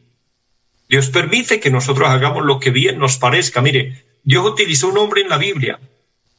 Dios 0.88 1.10
permite 1.10 1.60
que 1.60 1.70
nosotros 1.70 2.08
hagamos 2.08 2.46
lo 2.46 2.60
que 2.60 2.70
bien 2.70 2.98
nos 2.98 3.18
parezca. 3.18 3.62
Mire, 3.62 4.06
Dios 4.24 4.46
utilizó 4.46 4.88
un 4.88 5.00
hombre 5.00 5.22
en 5.22 5.30
la 5.30 5.38
Biblia 5.38 5.80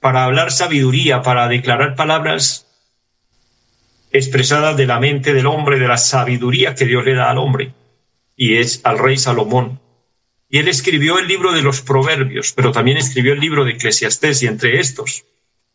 para 0.00 0.24
hablar 0.24 0.50
sabiduría, 0.50 1.20
para 1.20 1.48
declarar 1.48 1.96
palabras 1.96 2.66
expresadas 4.10 4.74
de 4.78 4.86
la 4.86 5.00
mente 5.00 5.34
del 5.34 5.46
hombre, 5.46 5.78
de 5.78 5.88
la 5.88 5.98
sabiduría 5.98 6.74
que 6.74 6.86
Dios 6.86 7.04
le 7.04 7.14
da 7.14 7.30
al 7.30 7.36
hombre 7.36 7.74
y 8.36 8.58
es 8.58 8.80
al 8.84 8.98
rey 8.98 9.16
Salomón. 9.16 9.80
Y 10.48 10.58
él 10.58 10.68
escribió 10.68 11.18
el 11.18 11.26
libro 11.26 11.52
de 11.52 11.62
los 11.62 11.80
Proverbios, 11.80 12.52
pero 12.52 12.70
también 12.70 12.98
escribió 12.98 13.32
el 13.32 13.40
libro 13.40 13.64
de 13.64 13.72
Eclesiastés 13.72 14.42
y 14.42 14.46
entre 14.46 14.78
estos 14.78 15.24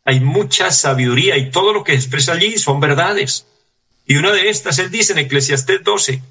hay 0.04 0.20
mucha 0.20 0.72
sabiduría 0.72 1.38
y 1.38 1.52
todo 1.52 1.74
lo 1.74 1.84
que 1.84 1.94
expresa 1.94 2.34
allí 2.34 2.58
son 2.58 2.80
verdades. 2.80 3.48
Y 4.06 4.18
una 4.18 4.32
de 4.32 4.50
estas 4.50 4.80
él 4.80 4.90
dice 4.90 5.14
en 5.14 5.20
Eclesiastés 5.20 5.84
12, 5.84 6.22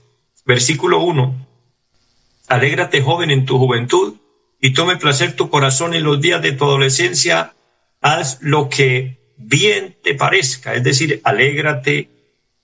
versículo 0.45 1.01
1, 1.01 1.47
Alégrate 2.49 3.01
joven 3.01 3.31
en 3.31 3.47
tu 3.47 3.59
juventud 3.59 4.17
y 4.61 4.73
tome 4.73 4.97
placer 4.97 5.37
tu 5.37 5.51
corazón 5.51 5.95
en 5.95 6.03
los 6.03 6.21
días 6.21 6.43
de 6.43 6.53
tu 6.53 6.65
adolescencia, 6.65 7.55
haz 8.01 8.39
lo 8.41 8.69
que 8.69 9.19
bien 9.37 9.97
te 10.03 10.15
parezca, 10.15 10.75
es 10.75 10.83
decir, 10.83 11.21
alégrate 11.25 12.11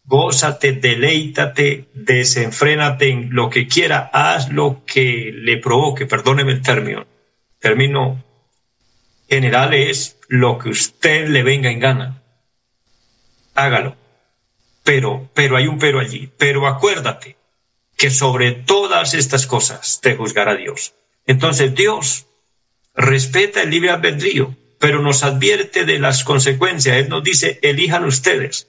gózate, 0.06 0.72
deleítate, 0.72 1.88
desenfrénate 1.92 3.08
en 3.08 3.34
lo 3.34 3.50
que 3.50 3.66
quiera, 3.66 4.10
haz 4.12 4.50
lo 4.50 4.82
que 4.86 5.32
le 5.34 5.58
provoque, 5.58 6.06
perdóneme 6.06 6.52
el 6.52 6.62
término. 6.62 7.06
Término 7.58 8.24
general 9.28 9.74
es 9.74 10.18
lo 10.28 10.58
que 10.58 10.70
usted 10.70 11.28
le 11.28 11.42
venga 11.42 11.70
en 11.70 11.80
gana. 11.80 12.22
Hágalo. 13.54 13.96
Pero, 14.84 15.28
pero 15.34 15.56
hay 15.56 15.66
un 15.66 15.78
pero 15.78 15.98
allí. 15.98 16.30
Pero 16.38 16.66
acuérdate 16.66 17.36
que 17.96 18.10
sobre 18.10 18.52
todas 18.52 19.14
estas 19.14 19.46
cosas 19.46 20.00
te 20.00 20.14
juzgará 20.14 20.54
Dios. 20.54 20.94
Entonces 21.26 21.74
Dios 21.74 22.26
respeta 22.94 23.62
el 23.62 23.70
libre 23.70 23.90
albedrío, 23.90 24.54
pero 24.78 25.02
nos 25.02 25.24
advierte 25.24 25.84
de 25.84 25.98
las 25.98 26.22
consecuencias. 26.22 26.96
Él 26.98 27.08
nos 27.08 27.24
dice, 27.24 27.58
elijan 27.62 28.04
ustedes 28.04 28.68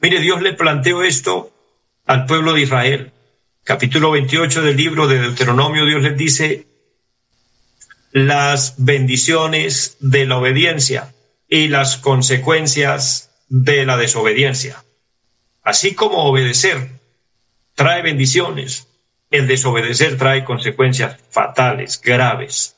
Mire, 0.00 0.20
Dios 0.20 0.42
le 0.42 0.52
planteó 0.52 1.02
esto 1.02 1.52
al 2.06 2.26
pueblo 2.26 2.52
de 2.52 2.62
Israel. 2.62 3.12
Capítulo 3.64 4.12
28 4.12 4.62
del 4.62 4.76
libro 4.76 5.08
de 5.08 5.18
Deuteronomio, 5.18 5.86
Dios 5.86 6.02
les 6.02 6.16
dice 6.16 6.66
las 8.12 8.74
bendiciones 8.78 9.96
de 9.98 10.24
la 10.24 10.38
obediencia 10.38 11.12
y 11.48 11.66
las 11.66 11.96
consecuencias 11.96 13.30
de 13.48 13.84
la 13.84 13.96
desobediencia. 13.96 14.84
Así 15.64 15.94
como 15.94 16.24
obedecer 16.24 16.90
trae 17.74 18.00
bendiciones, 18.02 18.86
el 19.32 19.48
desobedecer 19.48 20.16
trae 20.16 20.44
consecuencias 20.44 21.18
fatales, 21.28 22.00
graves. 22.00 22.76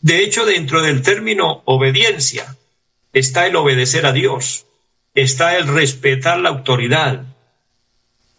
De 0.00 0.24
hecho, 0.24 0.46
dentro 0.46 0.80
del 0.80 1.02
término 1.02 1.62
obediencia 1.66 2.56
está 3.12 3.46
el 3.46 3.54
obedecer 3.54 4.06
a 4.06 4.12
Dios, 4.12 4.66
está 5.14 5.56
el 5.56 5.68
respetar 5.68 6.38
la 6.38 6.48
autoridad, 6.48 7.24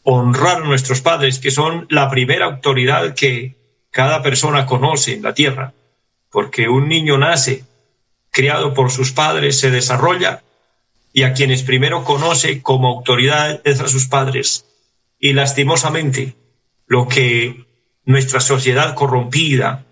honrar 0.03 0.58
a 0.58 0.65
nuestros 0.65 1.01
padres, 1.01 1.39
que 1.39 1.51
son 1.51 1.86
la 1.89 2.10
primera 2.10 2.46
autoridad 2.46 3.13
que 3.13 3.56
cada 3.92 4.22
persona 4.24 4.65
conoce 4.65 5.13
en 5.13 5.22
la 5.22 5.34
tierra, 5.34 5.74
porque 6.32 6.68
un 6.68 6.88
niño 6.88 7.18
nace, 7.18 7.63
criado 8.32 8.74
por 8.74 8.92
sus 8.92 9.12
padres, 9.12 9.60
se 9.60 9.70
desarrolla, 9.70 10.44
y 11.13 11.24
a 11.24 11.34
quienes 11.34 11.62
primero 11.62 12.03
conoce 12.03 12.63
como 12.63 12.88
autoridad 12.88 13.62
es 13.63 13.80
a 13.80 13.88
sus 13.88 14.08
padres. 14.08 14.65
Y 15.20 15.34
lastimosamente, 15.34 16.36
lo 16.88 17.08
que 17.08 17.65
nuestra 18.03 18.39
sociedad 18.39 18.96
corrompida, 18.96 19.86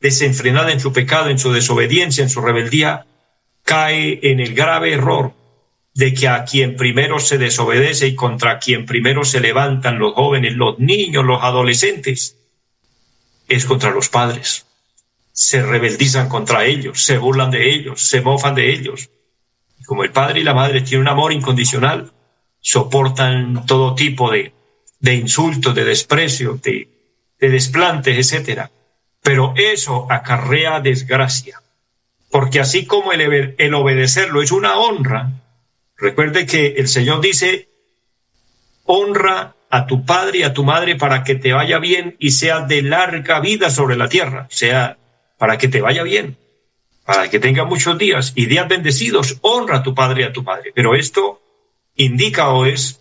desenfrenada 0.00 0.72
en 0.72 0.80
su 0.80 0.92
pecado, 0.92 1.30
en 1.30 1.38
su 1.38 1.52
desobediencia, 1.52 2.24
en 2.24 2.28
su 2.28 2.40
rebeldía, 2.40 3.06
cae 3.62 4.18
en 4.30 4.40
el 4.40 4.52
grave 4.52 4.92
error 4.92 5.32
de 5.94 6.12
que 6.12 6.26
a 6.28 6.44
quien 6.44 6.76
primero 6.76 7.20
se 7.20 7.38
desobedece 7.38 8.08
y 8.08 8.14
contra 8.16 8.58
quien 8.58 8.84
primero 8.84 9.24
se 9.24 9.40
levantan 9.40 9.98
los 9.98 10.14
jóvenes, 10.14 10.54
los 10.54 10.78
niños, 10.80 11.24
los 11.24 11.42
adolescentes, 11.42 12.36
es 13.48 13.64
contra 13.64 13.92
los 13.92 14.08
padres. 14.08 14.66
Se 15.32 15.62
rebeldizan 15.62 16.28
contra 16.28 16.64
ellos, 16.64 17.02
se 17.02 17.18
burlan 17.18 17.50
de 17.50 17.72
ellos, 17.72 18.02
se 18.02 18.20
mofan 18.20 18.56
de 18.56 18.72
ellos. 18.72 19.10
Y 19.80 19.84
como 19.84 20.02
el 20.02 20.10
padre 20.10 20.40
y 20.40 20.44
la 20.44 20.54
madre 20.54 20.80
tienen 20.80 21.02
un 21.02 21.08
amor 21.08 21.32
incondicional, 21.32 22.12
soportan 22.60 23.64
todo 23.66 23.94
tipo 23.94 24.32
de, 24.32 24.52
de 24.98 25.14
insultos, 25.14 25.74
de 25.74 25.84
desprecio, 25.84 26.58
de, 26.62 26.88
de 27.38 27.48
desplantes, 27.48 28.32
etc. 28.32 28.68
Pero 29.22 29.54
eso 29.56 30.08
acarrea 30.10 30.80
desgracia. 30.80 31.60
Porque 32.30 32.58
así 32.58 32.84
como 32.84 33.12
el, 33.12 33.54
el 33.58 33.74
obedecerlo 33.74 34.42
es 34.42 34.50
una 34.50 34.76
honra, 34.76 35.43
Recuerde 35.96 36.46
que 36.46 36.74
el 36.76 36.88
Señor 36.88 37.20
dice, 37.20 37.68
honra 38.84 39.54
a 39.70 39.86
tu 39.86 40.04
padre 40.04 40.38
y 40.38 40.42
a 40.42 40.52
tu 40.52 40.64
madre 40.64 40.96
para 40.96 41.24
que 41.24 41.34
te 41.34 41.52
vaya 41.52 41.78
bien 41.78 42.16
y 42.18 42.32
sea 42.32 42.60
de 42.60 42.82
larga 42.82 43.40
vida 43.40 43.70
sobre 43.70 43.96
la 43.96 44.08
tierra, 44.08 44.46
sea 44.50 44.98
para 45.38 45.58
que 45.58 45.68
te 45.68 45.80
vaya 45.80 46.02
bien, 46.02 46.36
para 47.04 47.28
que 47.28 47.40
tenga 47.40 47.64
muchos 47.64 47.98
días 47.98 48.32
y 48.34 48.46
días 48.46 48.68
bendecidos, 48.68 49.38
honra 49.40 49.78
a 49.78 49.82
tu 49.82 49.94
padre 49.94 50.22
y 50.22 50.24
a 50.26 50.32
tu 50.32 50.42
madre. 50.42 50.72
Pero 50.74 50.94
esto 50.94 51.40
indica 51.96 52.50
o 52.50 52.66
es 52.66 53.00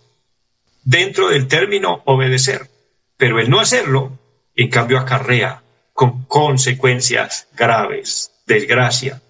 dentro 0.84 1.30
del 1.30 1.48
término 1.48 2.02
obedecer, 2.06 2.70
pero 3.18 3.40
el 3.40 3.50
no 3.50 3.60
hacerlo, 3.60 4.20
en 4.56 4.70
cambio, 4.70 5.00
acarrea 5.00 5.64
con 5.94 6.26
consecuencias 6.26 7.48
graves, 7.56 8.32
desgracia. 8.46 9.22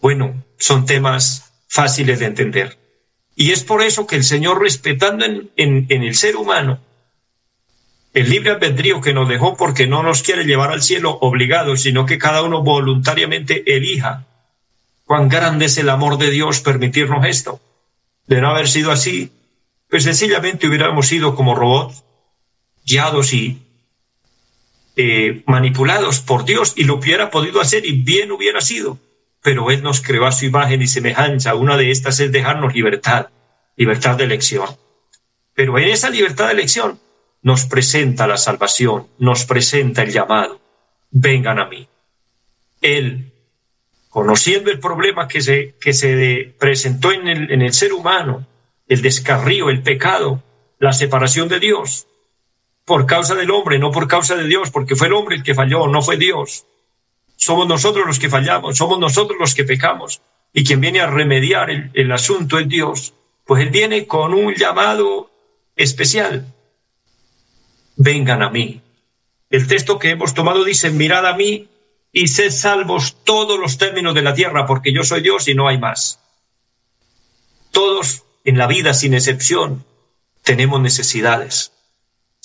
Bueno, 0.00 0.44
son 0.58 0.86
temas 0.86 1.51
fáciles 1.72 2.18
de 2.18 2.26
entender. 2.26 2.78
Y 3.34 3.52
es 3.52 3.64
por 3.64 3.82
eso 3.82 4.06
que 4.06 4.16
el 4.16 4.24
Señor, 4.24 4.60
respetando 4.60 5.24
en, 5.24 5.86
el 5.88 6.14
ser 6.14 6.36
humano 6.36 6.80
el 8.12 8.28
libre 8.28 8.50
albedrío 8.50 9.00
que 9.00 9.14
nos 9.14 9.26
dejó 9.26 9.56
porque 9.56 9.86
no 9.86 10.02
nos 10.02 10.22
quiere 10.22 10.44
llevar 10.44 10.70
al 10.70 10.82
cielo 10.82 11.16
obligado, 11.22 11.78
sino 11.78 12.04
que 12.04 12.18
cada 12.18 12.42
uno 12.42 12.62
voluntariamente 12.62 13.74
elija. 13.74 14.26
Cuán 15.06 15.30
grande 15.30 15.64
es 15.64 15.78
el 15.78 15.88
amor 15.88 16.18
de 16.18 16.30
Dios 16.30 16.60
permitirnos 16.60 17.24
esto. 17.24 17.58
De 18.26 18.42
no 18.42 18.50
haber 18.50 18.68
sido 18.68 18.92
así, 18.92 19.32
pues 19.88 20.02
sencillamente 20.02 20.66
hubiéramos 20.66 21.06
sido 21.06 21.34
como 21.34 21.54
robots, 21.54 22.04
guiados 22.84 23.32
y 23.32 23.62
eh, 24.96 25.42
manipulados 25.46 26.20
por 26.20 26.44
Dios 26.44 26.74
y 26.76 26.84
lo 26.84 26.96
hubiera 26.96 27.30
podido 27.30 27.62
hacer 27.62 27.86
y 27.86 27.92
bien 27.92 28.30
hubiera 28.30 28.60
sido 28.60 28.98
pero 29.42 29.70
Él 29.70 29.82
nos 29.82 30.00
creó 30.00 30.26
a 30.26 30.32
su 30.32 30.46
imagen 30.46 30.80
y 30.82 30.86
semejanza. 30.86 31.54
Una 31.54 31.76
de 31.76 31.90
estas 31.90 32.20
es 32.20 32.30
dejarnos 32.30 32.74
libertad, 32.74 33.28
libertad 33.76 34.16
de 34.16 34.24
elección. 34.24 34.68
Pero 35.54 35.78
en 35.78 35.88
esa 35.88 36.10
libertad 36.10 36.46
de 36.46 36.52
elección 36.52 37.00
nos 37.42 37.66
presenta 37.66 38.26
la 38.26 38.36
salvación, 38.36 39.08
nos 39.18 39.44
presenta 39.44 40.02
el 40.02 40.12
llamado. 40.12 40.60
Vengan 41.10 41.58
a 41.58 41.66
mí. 41.66 41.88
Él, 42.80 43.32
conociendo 44.08 44.70
el 44.70 44.78
problema 44.78 45.26
que 45.26 45.40
se, 45.40 45.74
que 45.80 45.92
se 45.92 46.54
presentó 46.58 47.12
en 47.12 47.26
el, 47.28 47.50
en 47.50 47.62
el 47.62 47.72
ser 47.72 47.92
humano, 47.92 48.46
el 48.86 49.02
descarrío, 49.02 49.70
el 49.70 49.82
pecado, 49.82 50.42
la 50.78 50.92
separación 50.92 51.48
de 51.48 51.58
Dios, 51.58 52.06
por 52.84 53.06
causa 53.06 53.34
del 53.34 53.50
hombre, 53.50 53.78
no 53.78 53.90
por 53.90 54.06
causa 54.08 54.36
de 54.36 54.46
Dios, 54.46 54.70
porque 54.70 54.96
fue 54.96 55.08
el 55.08 55.12
hombre 55.14 55.36
el 55.36 55.42
que 55.42 55.54
falló, 55.54 55.86
no 55.88 56.02
fue 56.02 56.16
Dios. 56.16 56.66
Somos 57.44 57.66
nosotros 57.66 58.06
los 58.06 58.20
que 58.20 58.30
fallamos, 58.30 58.78
somos 58.78 59.00
nosotros 59.00 59.36
los 59.36 59.52
que 59.56 59.64
pecamos. 59.64 60.22
Y 60.52 60.62
quien 60.62 60.80
viene 60.80 61.00
a 61.00 61.08
remediar 61.08 61.70
el, 61.70 62.12
asunto 62.12 62.60
es 62.60 62.68
Dios. 62.68 63.14
Pues 63.44 63.64
Él 63.64 63.70
viene 63.70 64.06
con 64.06 64.32
un 64.32 64.54
llamado 64.54 65.28
especial. 65.74 66.46
Vengan 67.96 68.44
a 68.44 68.50
mí. 68.50 68.80
El 69.50 69.66
texto 69.66 69.98
que 69.98 70.10
hemos 70.10 70.34
tomado 70.34 70.62
dice, 70.62 70.90
mirad 70.90 71.26
a 71.26 71.34
mí 71.34 71.68
y 72.12 72.28
sed 72.28 72.52
salvos 72.52 73.16
todos 73.24 73.58
los 73.58 73.76
términos 73.76 74.14
de 74.14 74.22
la 74.22 74.34
tierra, 74.34 74.64
porque 74.64 74.92
yo 74.92 75.02
soy 75.02 75.20
Dios 75.20 75.48
y 75.48 75.56
no 75.56 75.66
hay 75.66 75.78
más. 75.78 76.20
Todos 77.72 78.22
en 78.44 78.56
la 78.56 78.68
vida, 78.68 78.94
sin 78.94 79.14
excepción, 79.14 79.84
tenemos 80.44 80.80
necesidades. 80.80 81.72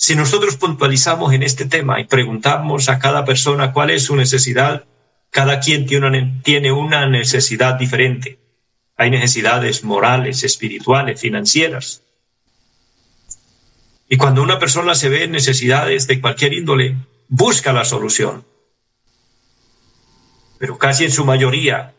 Si 0.00 0.14
nosotros 0.14 0.54
puntualizamos 0.54 1.32
en 1.32 1.42
este 1.42 1.64
tema 1.64 2.00
y 2.00 2.04
preguntamos 2.04 2.88
a 2.88 3.00
cada 3.00 3.24
persona 3.24 3.72
cuál 3.72 3.90
es 3.90 4.04
su 4.04 4.14
necesidad, 4.14 4.84
cada 5.28 5.58
quien 5.58 5.86
tiene 5.86 6.70
una, 6.70 7.08
necesidad 7.08 7.74
diferente. 7.74 8.38
Hay 8.96 9.10
necesidades 9.10 9.82
morales, 9.82 10.44
espirituales, 10.44 11.20
financieras. 11.20 12.04
Y 14.08 14.16
cuando 14.18 14.40
una 14.40 14.60
persona 14.60 14.94
se 14.94 15.08
ve 15.08 15.24
en 15.24 15.32
necesidades 15.32 16.06
de 16.06 16.20
cualquier 16.20 16.52
índole, 16.52 16.96
busca 17.26 17.72
la 17.72 17.84
solución. 17.84 18.46
Pero 20.60 20.78
casi 20.78 21.06
en 21.06 21.10
su 21.10 21.24
mayoría, 21.24 21.92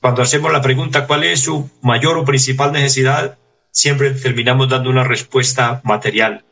cuando 0.00 0.22
hacemos 0.22 0.52
la 0.52 0.60
pregunta 0.60 1.06
cuál 1.06 1.22
es 1.22 1.42
su 1.44 1.70
mayor 1.82 2.18
o 2.18 2.24
principal 2.24 2.72
necesidad, 2.72 3.38
siempre 3.70 4.10
terminamos 4.10 4.68
dando 4.68 4.90
una 4.90 5.04
respuesta 5.04 5.80
material 5.84 6.44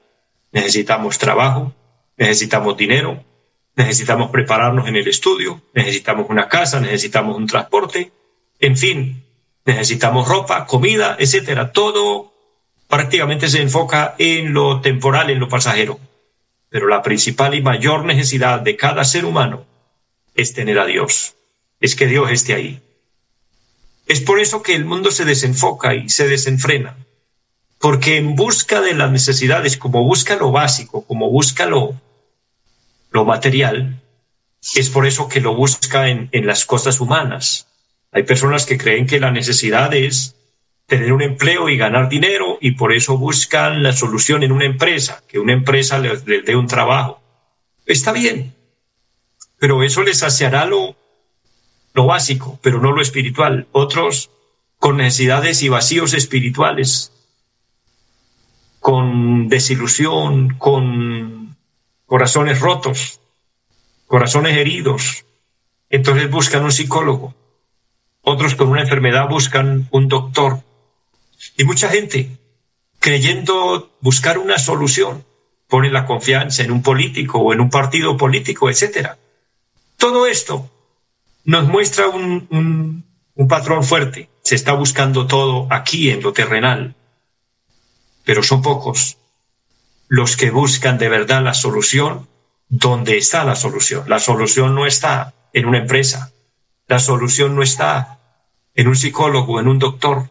necesitamos 0.52 1.18
trabajo, 1.18 1.74
necesitamos 2.16 2.76
dinero, 2.76 3.24
necesitamos 3.74 4.30
prepararnos 4.30 4.86
en 4.86 4.96
el 4.96 5.08
estudio, 5.08 5.62
necesitamos 5.74 6.26
una 6.28 6.48
casa, 6.48 6.80
necesitamos 6.80 7.36
un 7.36 7.46
transporte, 7.46 8.12
en 8.60 8.76
fin, 8.76 9.24
necesitamos 9.64 10.28
ropa, 10.28 10.66
comida, 10.66 11.16
etcétera. 11.18 11.72
Todo 11.72 12.32
prácticamente 12.86 13.48
se 13.48 13.62
enfoca 13.62 14.14
en 14.18 14.52
lo 14.52 14.80
temporal, 14.80 15.30
en 15.30 15.40
lo 15.40 15.48
pasajero. 15.48 15.98
Pero 16.68 16.86
la 16.88 17.02
principal 17.02 17.54
y 17.54 17.62
mayor 17.62 18.04
necesidad 18.04 18.60
de 18.60 18.76
cada 18.76 19.04
ser 19.04 19.24
humano 19.24 19.66
es 20.34 20.54
tener 20.54 20.78
a 20.78 20.86
Dios, 20.86 21.34
es 21.80 21.94
que 21.96 22.06
Dios 22.06 22.30
esté 22.30 22.54
ahí. 22.54 22.80
Es 24.06 24.20
por 24.20 24.40
eso 24.40 24.62
que 24.62 24.74
el 24.74 24.84
mundo 24.84 25.10
se 25.10 25.24
desenfoca 25.24 25.94
y 25.94 26.08
se 26.08 26.28
desenfrena 26.28 26.96
porque 27.82 28.16
en 28.16 28.36
busca 28.36 28.80
de 28.80 28.94
las 28.94 29.10
necesidades, 29.10 29.76
como 29.76 30.04
busca 30.04 30.36
lo 30.36 30.52
básico, 30.52 31.04
como 31.04 31.28
busca 31.28 31.66
lo, 31.66 32.00
lo 33.10 33.24
material, 33.24 34.00
es 34.76 34.88
por 34.88 35.04
eso 35.04 35.28
que 35.28 35.40
lo 35.40 35.56
busca 35.56 36.08
en, 36.08 36.28
en 36.30 36.46
las 36.46 36.64
cosas 36.64 37.00
humanas. 37.00 37.66
Hay 38.12 38.22
personas 38.22 38.66
que 38.66 38.78
creen 38.78 39.08
que 39.08 39.18
la 39.18 39.32
necesidad 39.32 39.92
es 39.94 40.36
tener 40.86 41.12
un 41.12 41.22
empleo 41.22 41.68
y 41.68 41.76
ganar 41.76 42.08
dinero 42.08 42.56
y 42.60 42.70
por 42.70 42.92
eso 42.92 43.18
buscan 43.18 43.82
la 43.82 43.92
solución 43.92 44.44
en 44.44 44.52
una 44.52 44.64
empresa, 44.64 45.24
que 45.26 45.40
una 45.40 45.52
empresa 45.52 45.98
les, 45.98 46.24
les 46.24 46.44
dé 46.44 46.54
un 46.54 46.68
trabajo. 46.68 47.20
Está 47.84 48.12
bien, 48.12 48.54
pero 49.58 49.82
eso 49.82 50.04
les 50.04 50.20
saciará 50.20 50.66
lo, 50.66 50.94
lo 51.94 52.06
básico, 52.06 52.60
pero 52.62 52.80
no 52.80 52.92
lo 52.92 53.02
espiritual. 53.02 53.66
Otros 53.72 54.30
con 54.78 54.98
necesidades 54.98 55.64
y 55.64 55.68
vacíos 55.68 56.14
espirituales 56.14 57.11
con 58.82 59.48
desilusión, 59.48 60.56
con 60.58 61.56
corazones 62.04 62.58
rotos, 62.58 63.20
corazones 64.08 64.56
heridos. 64.56 65.24
Entonces 65.88 66.28
buscan 66.28 66.64
un 66.64 66.72
psicólogo. 66.72 67.32
Otros 68.22 68.56
con 68.56 68.68
una 68.68 68.82
enfermedad 68.82 69.28
buscan 69.28 69.86
un 69.92 70.08
doctor. 70.08 70.64
Y 71.56 71.62
mucha 71.62 71.88
gente, 71.90 72.36
creyendo 72.98 73.92
buscar 74.00 74.36
una 74.38 74.58
solución, 74.58 75.24
pone 75.68 75.88
la 75.88 76.04
confianza 76.04 76.64
en 76.64 76.72
un 76.72 76.82
político 76.82 77.38
o 77.38 77.52
en 77.52 77.60
un 77.60 77.70
partido 77.70 78.16
político, 78.16 78.68
etc. 78.68 79.10
Todo 79.96 80.26
esto 80.26 80.68
nos 81.44 81.68
muestra 81.68 82.08
un, 82.08 82.48
un, 82.50 83.04
un 83.36 83.48
patrón 83.48 83.84
fuerte. 83.84 84.28
Se 84.42 84.56
está 84.56 84.72
buscando 84.72 85.28
todo 85.28 85.68
aquí 85.70 86.10
en 86.10 86.20
lo 86.20 86.32
terrenal 86.32 86.96
pero 88.24 88.42
son 88.42 88.62
pocos 88.62 89.18
los 90.08 90.36
que 90.36 90.50
buscan 90.50 90.98
de 90.98 91.08
verdad 91.08 91.42
la 91.42 91.54
solución 91.54 92.28
donde 92.68 93.18
está 93.18 93.44
la 93.44 93.56
solución. 93.56 94.04
La 94.08 94.18
solución 94.18 94.74
no 94.74 94.86
está 94.86 95.34
en 95.52 95.66
una 95.66 95.78
empresa, 95.78 96.32
la 96.86 96.98
solución 96.98 97.54
no 97.54 97.62
está 97.62 98.18
en 98.74 98.88
un 98.88 98.96
psicólogo, 98.96 99.60
en 99.60 99.68
un 99.68 99.78
doctor, 99.78 100.30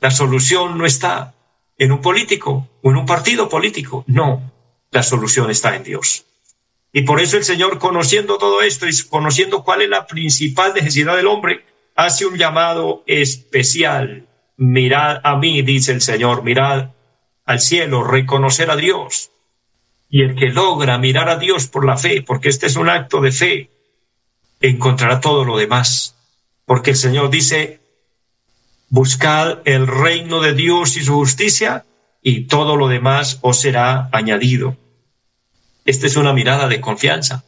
la 0.00 0.10
solución 0.10 0.76
no 0.76 0.86
está 0.86 1.34
en 1.78 1.92
un 1.92 2.00
político 2.00 2.68
o 2.82 2.90
en 2.90 2.96
un 2.96 3.06
partido 3.06 3.48
político, 3.48 4.04
no, 4.06 4.52
la 4.90 5.02
solución 5.02 5.50
está 5.50 5.76
en 5.76 5.84
Dios. 5.84 6.26
Y 6.92 7.02
por 7.02 7.20
eso 7.20 7.36
el 7.36 7.44
Señor, 7.44 7.78
conociendo 7.78 8.38
todo 8.38 8.62
esto 8.62 8.86
y 8.86 8.92
conociendo 9.08 9.64
cuál 9.64 9.82
es 9.82 9.88
la 9.88 10.06
principal 10.06 10.74
necesidad 10.74 11.16
del 11.16 11.26
hombre, 11.26 11.64
hace 11.96 12.26
un 12.26 12.36
llamado 12.36 13.02
especial 13.06 14.28
mirad 14.56 15.20
a 15.24 15.36
mí, 15.36 15.62
dice 15.62 15.92
el 15.92 16.00
Señor, 16.00 16.42
mirad 16.42 16.90
al 17.44 17.60
cielo, 17.60 18.04
reconocer 18.04 18.70
a 18.70 18.76
Dios. 18.76 19.30
Y 20.08 20.22
el 20.22 20.36
que 20.36 20.50
logra 20.50 20.98
mirar 20.98 21.28
a 21.28 21.38
Dios 21.38 21.66
por 21.66 21.84
la 21.84 21.96
fe, 21.96 22.22
porque 22.22 22.48
este 22.48 22.66
es 22.66 22.76
un 22.76 22.88
acto 22.88 23.20
de 23.20 23.32
fe, 23.32 23.70
encontrará 24.60 25.20
todo 25.20 25.44
lo 25.44 25.56
demás. 25.56 26.16
Porque 26.66 26.90
el 26.90 26.96
Señor 26.96 27.30
dice, 27.30 27.80
buscad 28.88 29.58
el 29.64 29.86
reino 29.86 30.40
de 30.40 30.54
Dios 30.54 30.96
y 30.96 31.04
su 31.04 31.14
justicia, 31.14 31.84
y 32.22 32.46
todo 32.46 32.76
lo 32.76 32.88
demás 32.88 33.38
os 33.42 33.60
será 33.60 34.08
añadido. 34.12 34.76
Esta 35.84 36.06
es 36.06 36.16
una 36.16 36.32
mirada 36.32 36.68
de 36.68 36.80
confianza. 36.80 37.44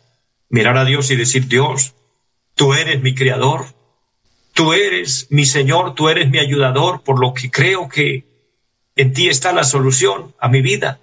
Mirar 0.51 0.77
a 0.77 0.85
Dios 0.85 1.11
y 1.11 1.17
decir, 1.17 1.49
Dios, 1.49 1.95
tú 2.55 2.75
eres 2.75 3.01
mi 3.01 3.15
creador, 3.15 3.76
Tú 4.57 4.73
eres 4.73 5.27
mi 5.29 5.45
Señor, 5.45 5.95
tú 5.95 6.09
eres 6.09 6.31
mi 6.31 6.39
ayudador, 6.39 7.03
por 7.03 7.21
lo 7.21 7.35
que 7.35 7.51
creo 7.51 7.91
que 7.91 8.25
en 8.97 9.13
ti 9.13 9.29
está 9.29 9.53
la 9.53 9.65
solución 9.65 10.35
a 10.41 10.49
mi 10.49 10.63
vida. 10.63 10.99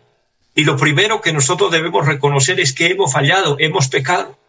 Y 0.56 0.64
lo 0.64 0.76
primero 0.76 1.22
que 1.22 1.34
nosotros 1.34 1.70
debemos 1.70 2.08
reconocer 2.08 2.60
es 2.60 2.74
que 2.74 2.88
hemos 2.88 3.14
fallado, 3.14 3.58
hemos 3.60 3.90
pecado. 3.90 4.40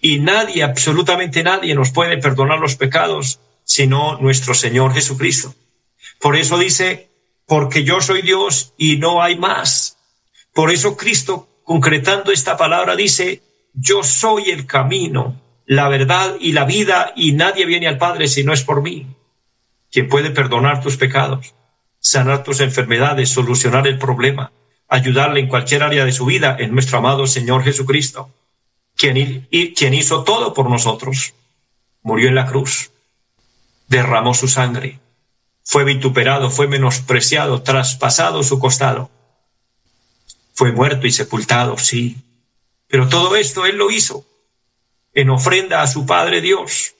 Y 0.00 0.20
nadie, 0.20 0.62
absolutamente 0.62 1.42
nadie, 1.42 1.74
nos 1.74 1.90
puede 1.90 2.18
perdonar 2.18 2.60
los 2.60 2.76
pecados 2.76 3.40
sino 3.64 4.16
nuestro 4.18 4.54
Señor 4.54 4.94
Jesucristo. 4.94 5.52
Por 6.20 6.36
eso 6.36 6.56
dice, 6.56 7.10
porque 7.46 7.82
yo 7.82 8.00
soy 8.00 8.22
Dios 8.22 8.74
y 8.78 8.98
no 8.98 9.24
hay 9.24 9.38
más. 9.38 9.98
Por 10.54 10.70
eso 10.70 10.96
Cristo, 10.96 11.48
concretando 11.64 12.30
esta 12.30 12.56
palabra, 12.56 12.94
dice, 12.94 13.42
yo 13.74 14.04
soy 14.04 14.50
el 14.50 14.66
camino, 14.66 15.34
la 15.66 15.88
verdad 15.88 16.36
y 16.40 16.52
la 16.52 16.64
vida, 16.64 17.12
y 17.16 17.32
nadie 17.32 17.66
viene 17.66 17.86
al 17.86 17.98
Padre 17.98 18.28
si 18.28 18.44
no 18.44 18.52
es 18.52 18.62
por 18.62 18.82
mí. 18.82 19.06
Quien 19.90 20.08
puede 20.08 20.30
perdonar 20.30 20.80
tus 20.80 20.96
pecados, 20.96 21.54
sanar 21.98 22.42
tus 22.44 22.60
enfermedades, 22.60 23.30
solucionar 23.30 23.86
el 23.86 23.98
problema, 23.98 24.52
ayudarle 24.88 25.40
en 25.40 25.48
cualquier 25.48 25.82
área 25.82 26.04
de 26.04 26.12
su 26.12 26.24
vida, 26.26 26.56
es 26.58 26.70
nuestro 26.70 26.98
amado 26.98 27.26
Señor 27.26 27.62
Jesucristo, 27.62 28.30
quien, 28.96 29.48
quien 29.76 29.94
hizo 29.94 30.24
todo 30.24 30.54
por 30.54 30.68
nosotros. 30.68 31.34
Murió 32.02 32.28
en 32.28 32.34
la 32.34 32.46
cruz, 32.46 32.92
derramó 33.88 34.32
su 34.32 34.48
sangre, 34.48 35.00
fue 35.62 35.84
vituperado, 35.84 36.50
fue 36.50 36.66
menospreciado, 36.66 37.62
traspasado 37.62 38.42
su 38.42 38.58
costado. 38.58 39.10
Fue 40.54 40.72
muerto 40.72 41.06
y 41.06 41.12
sepultado, 41.12 41.78
sí. 41.78 42.16
Pero 42.88 43.08
todo 43.08 43.36
esto 43.36 43.66
Él 43.66 43.76
lo 43.76 43.90
hizo 43.90 44.26
en 45.14 45.30
ofrenda 45.30 45.82
a 45.82 45.86
su 45.86 46.06
Padre 46.06 46.40
Dios 46.40 46.94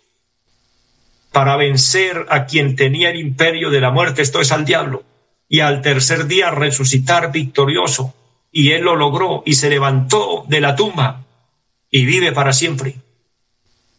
para 1.33 1.57
vencer 1.57 2.27
a 2.29 2.47
quien 2.47 2.75
tenía 2.77 3.11
el 3.11 3.19
imperio 3.19 3.71
de 3.71 3.81
la 3.81 3.91
muerte, 3.91 4.23
esto 4.23 4.41
es 4.41 4.51
al 4.51 4.65
diablo, 4.65 5.05
y 5.49 5.61
al 5.61 5.81
tercer 5.81 6.27
día 6.27 6.51
resucitar 6.51 7.31
victorioso. 7.31 8.15
Y 8.53 8.73
Él 8.73 8.83
lo 8.83 8.97
logró 8.97 9.43
y 9.47 9.55
se 9.55 9.71
levantó 9.71 10.45
de 10.49 10.61
la 10.61 10.75
tumba 10.75 11.25
y 11.89 12.05
vive 12.05 12.33
para 12.33 12.53
siempre. 12.53 12.97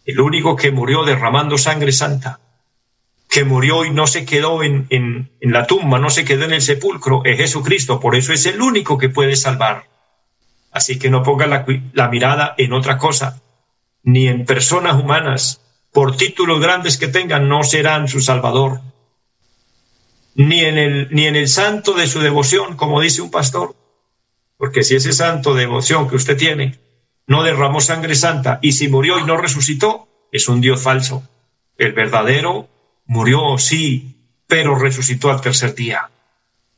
El 0.06 0.20
único 0.20 0.58
que 0.58 0.72
murió 0.72 1.04
derramando 1.04 1.58
sangre 1.58 1.94
santa 1.94 2.42
que 3.32 3.46
murió 3.46 3.86
y 3.86 3.92
no 3.92 4.08
se 4.08 4.26
quedó 4.26 4.62
en, 4.62 4.88
en, 4.90 5.30
la 5.40 5.66
tumba, 5.66 6.00
no 6.00 6.10
se 6.10 6.26
quedó 6.26 6.44
en 6.44 6.52
el 6.52 6.62
sepulcro, 6.62 7.24
es 7.24 7.38
Jesucristo. 7.38 7.98
Por 8.02 8.18
eso 8.18 8.34
es 8.34 8.46
el 8.46 8.62
único 8.62 8.98
que 8.98 9.08
puede 9.08 9.38
salvar. 9.38 9.86
Así 10.70 11.00
que 11.00 11.10
no 11.10 11.24
ponga 11.24 11.48
la, 11.48 11.66
la 11.94 12.10
mirada 12.10 12.54
en 12.58 12.74
otra 12.74 12.98
cosa, 12.98 13.42
ni 14.04 14.28
en 14.28 14.46
personas 14.46 15.02
humanas, 15.02 15.62
por 15.92 16.16
títulos 16.16 16.60
grandes 16.62 16.98
que 16.98 17.08
tengan, 17.08 17.50
no 17.50 17.64
serán 17.64 18.08
su 18.08 18.22
Salvador. 18.22 18.82
Ni 20.36 20.62
en, 20.62 20.78
el, 20.78 21.10
ni 21.12 21.26
en 21.26 21.36
el 21.36 21.48
santo 21.48 21.94
de 21.94 22.08
su 22.08 22.20
devoción, 22.20 22.78
como 22.78 23.02
dice 23.02 23.22
un 23.22 23.32
pastor. 23.32 23.76
Porque 24.58 24.84
si 24.84 24.96
ese 24.96 25.12
santo 25.12 25.54
de 25.54 25.62
devoción 25.62 26.08
que 26.10 26.16
usted 26.16 26.38
tiene 26.38 26.80
no 27.28 27.44
derramó 27.44 27.82
sangre 27.82 28.16
santa 28.16 28.60
y 28.62 28.74
si 28.74 28.88
murió 28.88 29.20
y 29.20 29.24
no 29.24 29.38
resucitó, 29.38 30.08
es 30.32 30.48
un 30.48 30.62
Dios 30.62 30.82
falso. 30.82 31.24
El 31.78 31.94
verdadero 31.94 32.70
Murió, 33.12 33.58
sí, 33.58 34.16
pero 34.48 34.80
resucitó 34.80 35.32
al 35.32 35.42
tercer 35.42 35.76
día. 35.76 36.10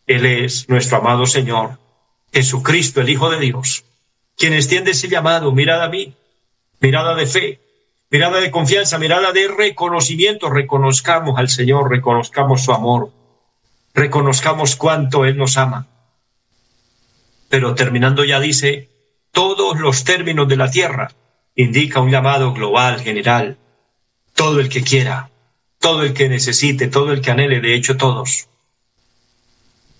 Él 0.08 0.26
es 0.26 0.68
nuestro 0.68 0.98
amado 0.98 1.28
Señor, 1.28 1.78
Jesucristo, 2.34 3.02
el 3.02 3.10
Hijo 3.10 3.30
de 3.30 3.40
Dios, 3.40 3.86
quien 4.36 4.54
extiende 4.54 4.92
ese 4.92 5.10
llamado, 5.10 5.52
mirada 5.52 5.86
a 5.86 5.90
mí, 5.90 6.16
mirada 6.84 7.16
de 7.16 7.26
fe, 7.26 7.60
mirada 8.12 8.42
de 8.42 8.52
confianza, 8.52 9.00
mirada 9.00 9.32
de 9.32 9.48
reconocimiento. 9.48 10.50
Reconozcamos 10.50 11.40
al 11.40 11.48
Señor, 11.48 11.90
reconozcamos 11.90 12.62
su 12.62 12.74
amor, 12.74 13.12
reconozcamos 13.94 14.76
cuánto 14.76 15.24
Él 15.24 15.38
nos 15.38 15.58
ama. 15.58 15.88
Pero 17.50 17.74
terminando 17.74 18.26
ya 18.26 18.42
dice, 18.42 18.90
todos 19.32 19.80
los 19.80 20.04
términos 20.04 20.48
de 20.50 20.58
la 20.58 20.70
tierra 20.70 21.12
indica 21.56 22.02
un 22.02 22.12
llamado 22.12 22.52
global, 22.52 23.00
general, 23.00 23.58
todo 24.36 24.60
el 24.60 24.68
que 24.68 24.84
quiera, 24.84 25.30
todo 25.80 26.04
el 26.04 26.14
que 26.14 26.28
necesite, 26.28 26.88
todo 26.88 27.14
el 27.14 27.22
que 27.22 27.32
anhele, 27.32 27.62
de 27.62 27.76
hecho 27.76 27.96
todos. 27.96 28.50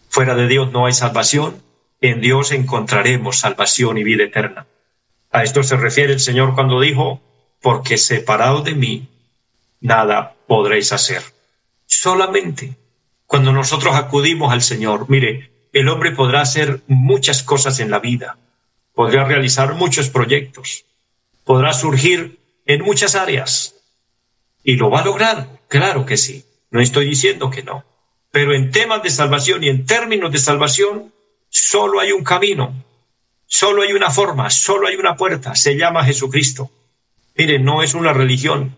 Fuera 0.10 0.36
de 0.36 0.48
Dios 0.48 0.72
no 0.74 0.86
hay 0.86 0.94
salvación, 0.94 1.64
en 2.02 2.20
Dios 2.20 2.52
encontraremos 2.52 3.40
salvación 3.40 3.98
y 3.98 4.04
vida 4.04 4.26
eterna. 4.26 4.68
A 5.34 5.44
esto 5.44 5.64
se 5.64 5.76
refiere 5.76 6.14
el 6.14 6.22
Señor 6.22 6.56
cuando 6.56 6.80
dijo, 6.80 7.22
porque 7.62 7.98
separados 7.98 8.64
de 8.64 8.76
mí, 8.76 9.10
nada 9.82 10.36
podréis 10.48 10.94
hacer. 10.94 11.22
Solamente 11.86 12.78
cuando 13.26 13.52
nosotros 13.52 13.96
acudimos 13.96 14.54
al 14.54 14.62
Señor, 14.62 15.10
mire, 15.10 15.52
el 15.74 15.90
hombre 15.90 16.12
podrá 16.12 16.42
hacer 16.42 16.82
muchas 16.88 17.44
cosas 17.44 17.80
en 17.82 17.92
la 17.92 18.00
vida, 18.00 18.38
podrá 18.94 19.26
realizar 19.26 19.74
muchos 19.74 20.10
proyectos, 20.10 20.86
podrá 21.44 21.74
surgir 21.74 22.40
en 22.66 22.84
muchas 22.84 23.16
áreas 23.16 23.76
y 24.64 24.76
lo 24.76 24.90
va 24.90 25.02
a 25.02 25.06
lograr 25.06 25.48
Claro 25.74 26.06
que 26.06 26.18
sí, 26.18 26.46
no 26.70 26.82
estoy 26.82 27.08
diciendo 27.08 27.50
que 27.50 27.64
no. 27.64 27.84
Pero 28.30 28.54
en 28.54 28.70
temas 28.70 29.02
de 29.02 29.10
salvación 29.10 29.64
y 29.64 29.70
en 29.70 29.88
términos 29.88 30.32
de 30.32 30.38
salvación, 30.38 31.12
solo 31.50 32.00
hay 32.00 32.12
un 32.12 32.24
camino, 32.24 32.83
solo 33.54 33.84
hay 33.84 33.94
una 33.94 34.10
forma, 34.10 34.50
solo 34.50 34.88
hay 34.88 34.96
una 34.96 35.16
puerta, 35.16 35.56
se 35.56 35.78
llama 35.78 36.06
Jesucristo. 36.06 36.72
Mire, 37.36 37.60
no 37.60 37.84
es 37.84 37.94
una 37.94 38.14
religión, 38.14 38.76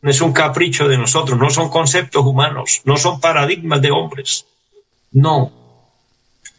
no 0.00 0.10
es 0.10 0.20
un 0.20 0.32
capricho 0.32 0.88
de 0.88 0.98
nosotros, 0.98 1.38
no 1.38 1.50
son 1.50 1.68
conceptos 1.68 2.24
humanos, 2.24 2.82
no 2.84 2.96
son 2.96 3.20
paradigmas 3.20 3.82
de 3.82 3.90
hombres. 3.90 4.46
No, 5.12 5.52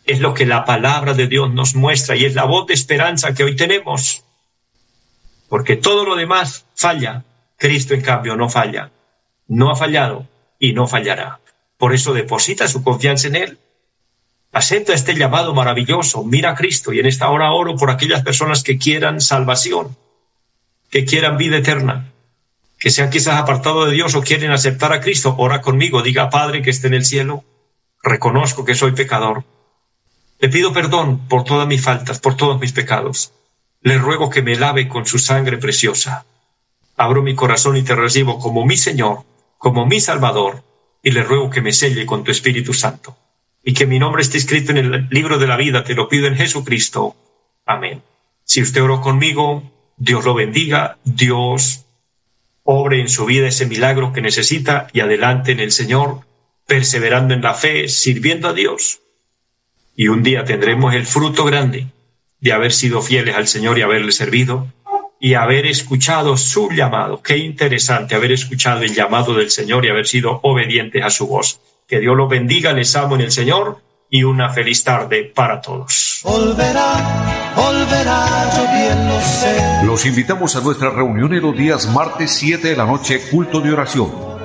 es 0.06 0.20
lo 0.20 0.34
que 0.34 0.46
la 0.46 0.66
palabra 0.66 1.14
de 1.14 1.28
Dios 1.28 1.52
nos 1.52 1.74
muestra 1.74 2.16
y 2.16 2.26
es 2.26 2.36
la 2.36 2.46
voz 2.46 2.68
de 2.68 2.74
esperanza 2.74 3.34
que 3.34 3.44
hoy 3.44 3.56
tenemos. 3.56 4.24
Porque 5.50 5.78
todo 5.78 6.06
lo 6.06 6.16
demás 6.16 6.66
falla, 6.76 7.24
Cristo 7.58 7.94
en 7.94 8.02
cambio 8.02 8.36
no 8.36 8.50
falla 8.50 8.92
no 9.48 9.72
ha 9.72 9.76
fallado 9.76 10.28
y 10.60 10.74
no 10.74 10.88
fallará. 10.88 11.40
Por 11.78 11.94
eso 11.94 12.14
deposita 12.14 12.68
su 12.68 12.84
confianza 12.84 13.28
en 13.28 13.36
Él. 13.36 13.58
Acepta 14.58 14.96
este 14.96 15.14
llamado 15.14 15.54
maravilloso, 15.54 16.24
mira 16.24 16.50
a 16.50 16.56
Cristo 16.56 16.92
y 16.92 17.00
en 17.00 17.06
esta 17.06 17.30
hora 17.30 17.52
oro 17.52 17.76
por 17.76 17.92
aquellas 17.92 18.24
personas 18.24 18.64
que 18.64 18.80
quieran 18.80 19.22
salvación, 19.22 19.96
que 20.90 21.06
quieran 21.06 21.38
vida 21.38 21.58
eterna, 21.58 22.12
que 22.80 22.90
sean 22.90 23.12
quizás 23.12 23.40
apartados 23.40 23.88
de 23.88 23.94
Dios 23.94 24.16
o 24.16 24.24
quieren 24.24 24.50
aceptar 24.50 24.94
a 24.94 25.00
Cristo. 25.00 25.36
Ora 25.38 25.62
conmigo, 25.62 26.02
diga 26.02 26.32
Padre 26.32 26.64
que 26.64 26.72
esté 26.72 26.88
en 26.88 26.96
el 26.96 27.06
cielo, 27.06 27.44
reconozco 28.02 28.66
que 28.66 28.74
soy 28.74 28.94
pecador. 28.94 29.44
Le 30.40 30.50
pido 30.50 30.74
perdón 30.74 31.28
por 31.28 31.44
todas 31.44 31.68
mis 31.68 31.84
faltas, 31.84 32.18
por 32.18 32.36
todos 32.36 32.60
mis 32.60 32.72
pecados. 32.72 33.34
Le 33.84 34.00
ruego 34.00 34.32
que 34.32 34.42
me 34.42 34.56
lave 34.56 34.88
con 34.88 35.06
su 35.06 35.20
sangre 35.20 35.60
preciosa. 35.60 36.26
Abro 36.96 37.22
mi 37.22 37.36
corazón 37.36 37.78
y 37.78 37.84
te 37.84 37.96
recibo 37.96 38.40
como 38.40 38.66
mi 38.66 38.76
Señor 38.76 39.20
como 39.60 39.86
mi 39.86 40.00
Salvador 40.00 40.64
y 41.04 41.12
le 41.12 41.22
ruego 41.22 41.52
que 41.52 41.62
me 41.62 41.74
selle 41.74 42.08
con 42.08 42.24
tu 42.24 42.32
Espíritu 42.32 42.74
Santo 42.74 43.16
y 43.68 43.74
que 43.74 43.86
mi 43.86 44.00
nombre 44.00 44.22
esté 44.22 44.38
escrito 44.38 44.72
en 44.72 44.78
el 44.78 45.08
libro 45.10 45.38
de 45.38 45.46
la 45.46 45.58
vida, 45.58 45.84
te 45.84 45.94
lo 45.94 46.08
pido 46.08 46.28
en 46.28 46.38
Jesucristo. 46.38 47.18
Amén. 47.66 48.02
Si 48.46 48.62
usted 48.62 48.82
oró 48.82 49.02
conmigo, 49.02 49.62
Dios 49.98 50.24
lo 50.24 50.34
bendiga, 50.34 51.00
Dios 51.04 51.84
obre 52.64 53.02
en 53.02 53.10
su 53.10 53.26
vida 53.26 53.50
ese 53.50 53.66
milagro 53.66 54.14
que 54.14 54.22
necesita 54.22 54.88
y 54.94 55.02
adelante 55.02 55.52
en 55.52 55.60
el 55.60 55.74
Señor, 55.74 56.22
perseverando 56.66 57.34
en 57.34 57.42
la 57.42 57.56
fe, 57.56 57.90
sirviendo 57.90 58.48
a 58.48 58.54
Dios. 58.54 59.02
Y 59.98 60.08
un 60.08 60.24
día 60.24 60.46
tendremos 60.46 60.94
el 60.94 61.06
fruto 61.06 61.44
grande 61.44 61.88
de 62.40 62.54
haber 62.54 62.72
sido 62.72 63.02
fieles 63.02 63.36
al 63.36 63.50
Señor 63.50 63.78
y 63.78 63.82
haberle 63.82 64.14
servido 64.14 64.72
y 65.20 65.34
haber 65.34 65.66
escuchado 65.66 66.38
su 66.38 66.70
llamado. 66.72 67.22
Qué 67.22 67.36
interesante 67.36 68.16
haber 68.16 68.32
escuchado 68.32 68.84
el 68.84 68.96
llamado 68.96 69.34
del 69.34 69.50
Señor 69.50 69.84
y 69.84 69.90
haber 69.90 70.08
sido 70.08 70.40
obedientes 70.42 71.04
a 71.04 71.10
su 71.10 71.28
voz. 71.28 71.60
Que 71.88 72.00
Dios 72.00 72.18
los 72.18 72.30
bendiga, 72.30 72.74
les 72.74 72.96
amo 72.96 73.16
en 73.16 73.22
el 73.22 73.32
Señor 73.32 73.78
y 74.10 74.24
una 74.24 74.50
feliz 74.50 74.84
tarde 74.84 75.32
para 75.34 75.62
todos. 75.62 76.22
Los 79.86 80.06
invitamos 80.06 80.56
a 80.56 80.62
nuestra 80.62 80.90
reunión 80.90 81.34
en 81.34 81.42
los 81.42 81.56
días 81.56 81.88
martes 81.94 82.32
7 82.32 82.68
de 82.68 82.76
la 82.76 82.86
noche, 82.86 83.22
culto 83.32 83.62
de 83.62 83.72
oración 83.72 84.27